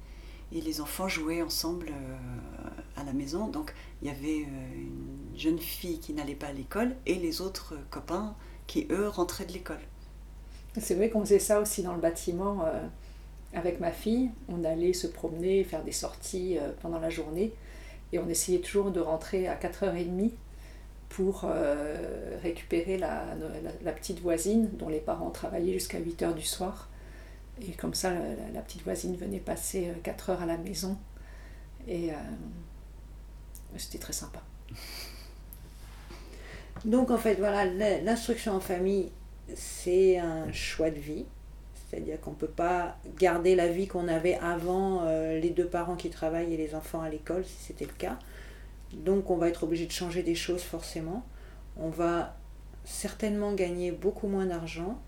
Et 0.51 0.61
les 0.61 0.81
enfants 0.81 1.07
jouaient 1.07 1.41
ensemble 1.41 1.89
euh, 1.89 2.99
à 2.99 3.03
la 3.03 3.13
maison. 3.13 3.47
Donc 3.47 3.73
il 4.01 4.07
y 4.07 4.11
avait 4.11 4.39
une 4.39 5.37
jeune 5.37 5.59
fille 5.59 5.99
qui 5.99 6.13
n'allait 6.13 6.35
pas 6.35 6.47
à 6.47 6.53
l'école 6.53 6.95
et 7.05 7.15
les 7.15 7.41
autres 7.41 7.75
copains 7.89 8.35
qui, 8.67 8.87
eux, 8.91 9.07
rentraient 9.07 9.45
de 9.45 9.53
l'école. 9.53 9.81
C'est 10.79 10.95
vrai 10.95 11.09
qu'on 11.09 11.21
faisait 11.21 11.39
ça 11.39 11.59
aussi 11.59 11.83
dans 11.83 11.93
le 11.93 11.99
bâtiment 11.99 12.63
avec 13.53 13.79
ma 13.79 13.91
fille. 13.91 14.29
On 14.47 14.63
allait 14.63 14.93
se 14.93 15.07
promener, 15.07 15.63
faire 15.63 15.83
des 15.83 15.91
sorties 15.91 16.57
pendant 16.81 16.99
la 16.99 17.09
journée. 17.09 17.51
Et 18.13 18.19
on 18.19 18.29
essayait 18.29 18.59
toujours 18.59 18.91
de 18.91 18.99
rentrer 18.99 19.47
à 19.47 19.55
4h30 19.55 20.31
pour 21.09 21.41
euh, 21.43 22.37
récupérer 22.41 22.97
la, 22.97 23.23
la, 23.83 23.91
petite 23.91 24.21
voisine 24.21 24.69
dont 24.73 24.89
les 24.89 24.99
parents 24.99 25.31
travaillaient 25.31 25.73
jusqu'à 25.73 25.97
8 25.97 26.21
heures 26.21 26.35
du 26.35 26.43
soir. 26.43 26.88
Et 27.61 27.71
comme 27.73 27.93
ça, 27.93 28.11
la, 28.53 28.61
petite 28.61 28.83
voisine 28.83 29.15
venait 29.15 29.39
passer 29.39 29.91
4 30.03 30.29
euh, 30.29 30.33
heures 30.33 30.41
à 30.41 30.45
la 30.45 30.57
maison. 30.57 30.97
Et 31.87 32.11
euh, 32.11 32.15
c'était 33.77 33.97
très 33.97 34.13
sympa. 34.13 34.41
Donc 36.85 37.11
en 37.11 37.17
fait, 37.17 37.35
voilà, 37.35 37.65
l'instruction 37.65 38.53
en 38.53 38.59
famille, 38.59 39.11
c'est 39.55 40.17
un 40.17 40.51
choix 40.51 40.89
de 40.89 40.99
vie. 40.99 41.25
C'est-à-dire 41.89 42.21
qu'on 42.21 42.31
ne 42.31 42.35
peut 42.35 42.47
pas 42.47 42.97
garder 43.17 43.55
la 43.55 43.67
vie 43.67 43.87
qu'on 43.87 44.07
avait 44.07 44.35
avant 44.35 45.03
les 45.09 45.49
deux 45.49 45.65
parents 45.65 45.95
qui 45.95 46.11
travaillent 46.11 46.53
et 46.53 46.57
les 46.57 46.75
enfants 46.75 47.01
à 47.01 47.09
l'école, 47.09 47.43
si 47.43 47.55
c'était 47.57 47.85
le 47.85 47.93
cas. 47.93 48.19
Donc 48.93 49.29
on 49.29 49.37
va 49.37 49.49
être 49.49 49.63
obligé 49.63 49.87
de 49.87 49.91
changer 49.91 50.23
des 50.23 50.35
choses 50.35 50.61
forcément. 50.61 51.25
On 51.77 51.89
va 51.89 52.35
certainement 52.85 53.53
gagner 53.53 53.91
beaucoup 53.91 54.27
moins 54.27 54.45
d'argent, 54.45 54.99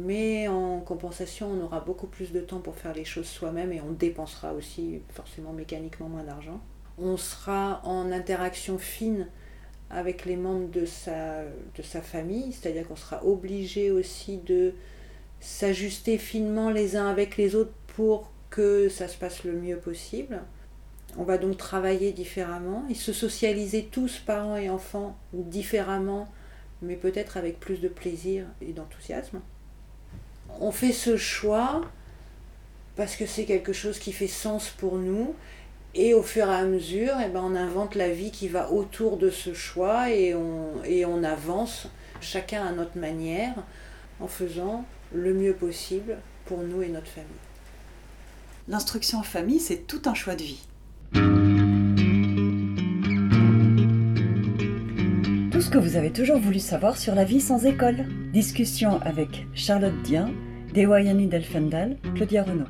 Mais 0.00 0.46
en 0.46 0.78
compensation, 0.78 1.50
on 1.50 1.64
aura 1.64 1.80
beaucoup 1.80 2.06
plus 2.06 2.30
de 2.30 2.40
temps 2.40 2.60
pour 2.60 2.76
faire 2.76 2.94
les 2.94 3.04
choses 3.04 3.26
soi-même 3.26 3.72
et 3.72 3.80
on 3.80 3.90
dépensera 3.90 4.52
aussi 4.52 5.00
forcément 5.08 5.52
mécaniquement 5.52 6.08
moins 6.08 6.22
d'argent. 6.22 6.60
On 6.98 7.16
sera 7.16 7.80
en 7.84 8.12
interaction 8.12 8.78
fine 8.78 9.26
avec 9.90 10.24
les 10.24 10.36
membres 10.36 10.70
de 10.70 10.84
sa, 10.84 11.42
de 11.42 11.82
sa 11.82 12.00
famille, 12.00 12.52
c'est-à-dire 12.52 12.86
qu'on 12.86 12.94
sera 12.94 13.24
obligé 13.24 13.90
aussi 13.90 14.36
de 14.38 14.74
s'ajuster 15.40 16.16
finement 16.16 16.70
les 16.70 16.94
uns 16.94 17.08
avec 17.08 17.36
les 17.36 17.56
autres 17.56 17.74
pour 17.88 18.30
que 18.50 18.88
ça 18.88 19.08
se 19.08 19.18
passe 19.18 19.42
le 19.42 19.52
mieux 19.52 19.78
possible. 19.78 20.42
On 21.16 21.24
va 21.24 21.38
donc 21.38 21.56
travailler 21.56 22.12
différemment 22.12 22.84
et 22.88 22.94
se 22.94 23.12
socialiser 23.12 23.88
tous, 23.90 24.20
parents 24.20 24.56
et 24.56 24.70
enfants, 24.70 25.16
différemment, 25.32 26.28
mais 26.82 26.94
peut-être 26.94 27.36
avec 27.36 27.58
plus 27.58 27.80
de 27.80 27.88
plaisir 27.88 28.46
et 28.60 28.72
d'enthousiasme. 28.72 29.40
On 30.60 30.70
fait 30.70 30.92
ce 30.92 31.16
choix 31.16 31.82
parce 32.96 33.16
que 33.16 33.26
c'est 33.26 33.44
quelque 33.44 33.72
chose 33.72 33.98
qui 33.98 34.12
fait 34.12 34.26
sens 34.26 34.70
pour 34.70 34.96
nous 34.96 35.34
et 35.94 36.14
au 36.14 36.22
fur 36.22 36.48
et 36.48 36.54
à 36.54 36.64
mesure, 36.64 37.14
eh 37.24 37.28
ben, 37.28 37.40
on 37.42 37.54
invente 37.54 37.94
la 37.94 38.10
vie 38.10 38.30
qui 38.30 38.48
va 38.48 38.70
autour 38.70 39.16
de 39.16 39.30
ce 39.30 39.54
choix 39.54 40.10
et 40.10 40.34
on, 40.34 40.82
et 40.84 41.04
on 41.04 41.24
avance 41.24 41.88
chacun 42.20 42.64
à 42.64 42.72
notre 42.72 42.98
manière 42.98 43.54
en 44.20 44.28
faisant 44.28 44.84
le 45.12 45.32
mieux 45.32 45.54
possible 45.54 46.18
pour 46.44 46.58
nous 46.58 46.82
et 46.82 46.88
notre 46.88 47.06
famille. 47.06 47.28
L'instruction 48.68 49.20
en 49.20 49.22
famille, 49.22 49.60
c'est 49.60 49.86
tout 49.86 50.02
un 50.04 50.14
choix 50.14 50.34
de 50.34 50.42
vie. 50.42 51.47
que 55.70 55.78
vous 55.78 55.96
avez 55.96 56.12
toujours 56.12 56.38
voulu 56.38 56.60
savoir 56.60 56.96
sur 56.96 57.14
la 57.14 57.24
vie 57.24 57.40
sans 57.40 57.66
école. 57.66 58.06
Discussion 58.32 59.00
avec 59.02 59.46
Charlotte 59.54 60.02
Dien, 60.02 60.30
Dewayani 60.72 61.26
Delfendal, 61.26 61.96
Claudia 62.14 62.44
Renaud. 62.44 62.64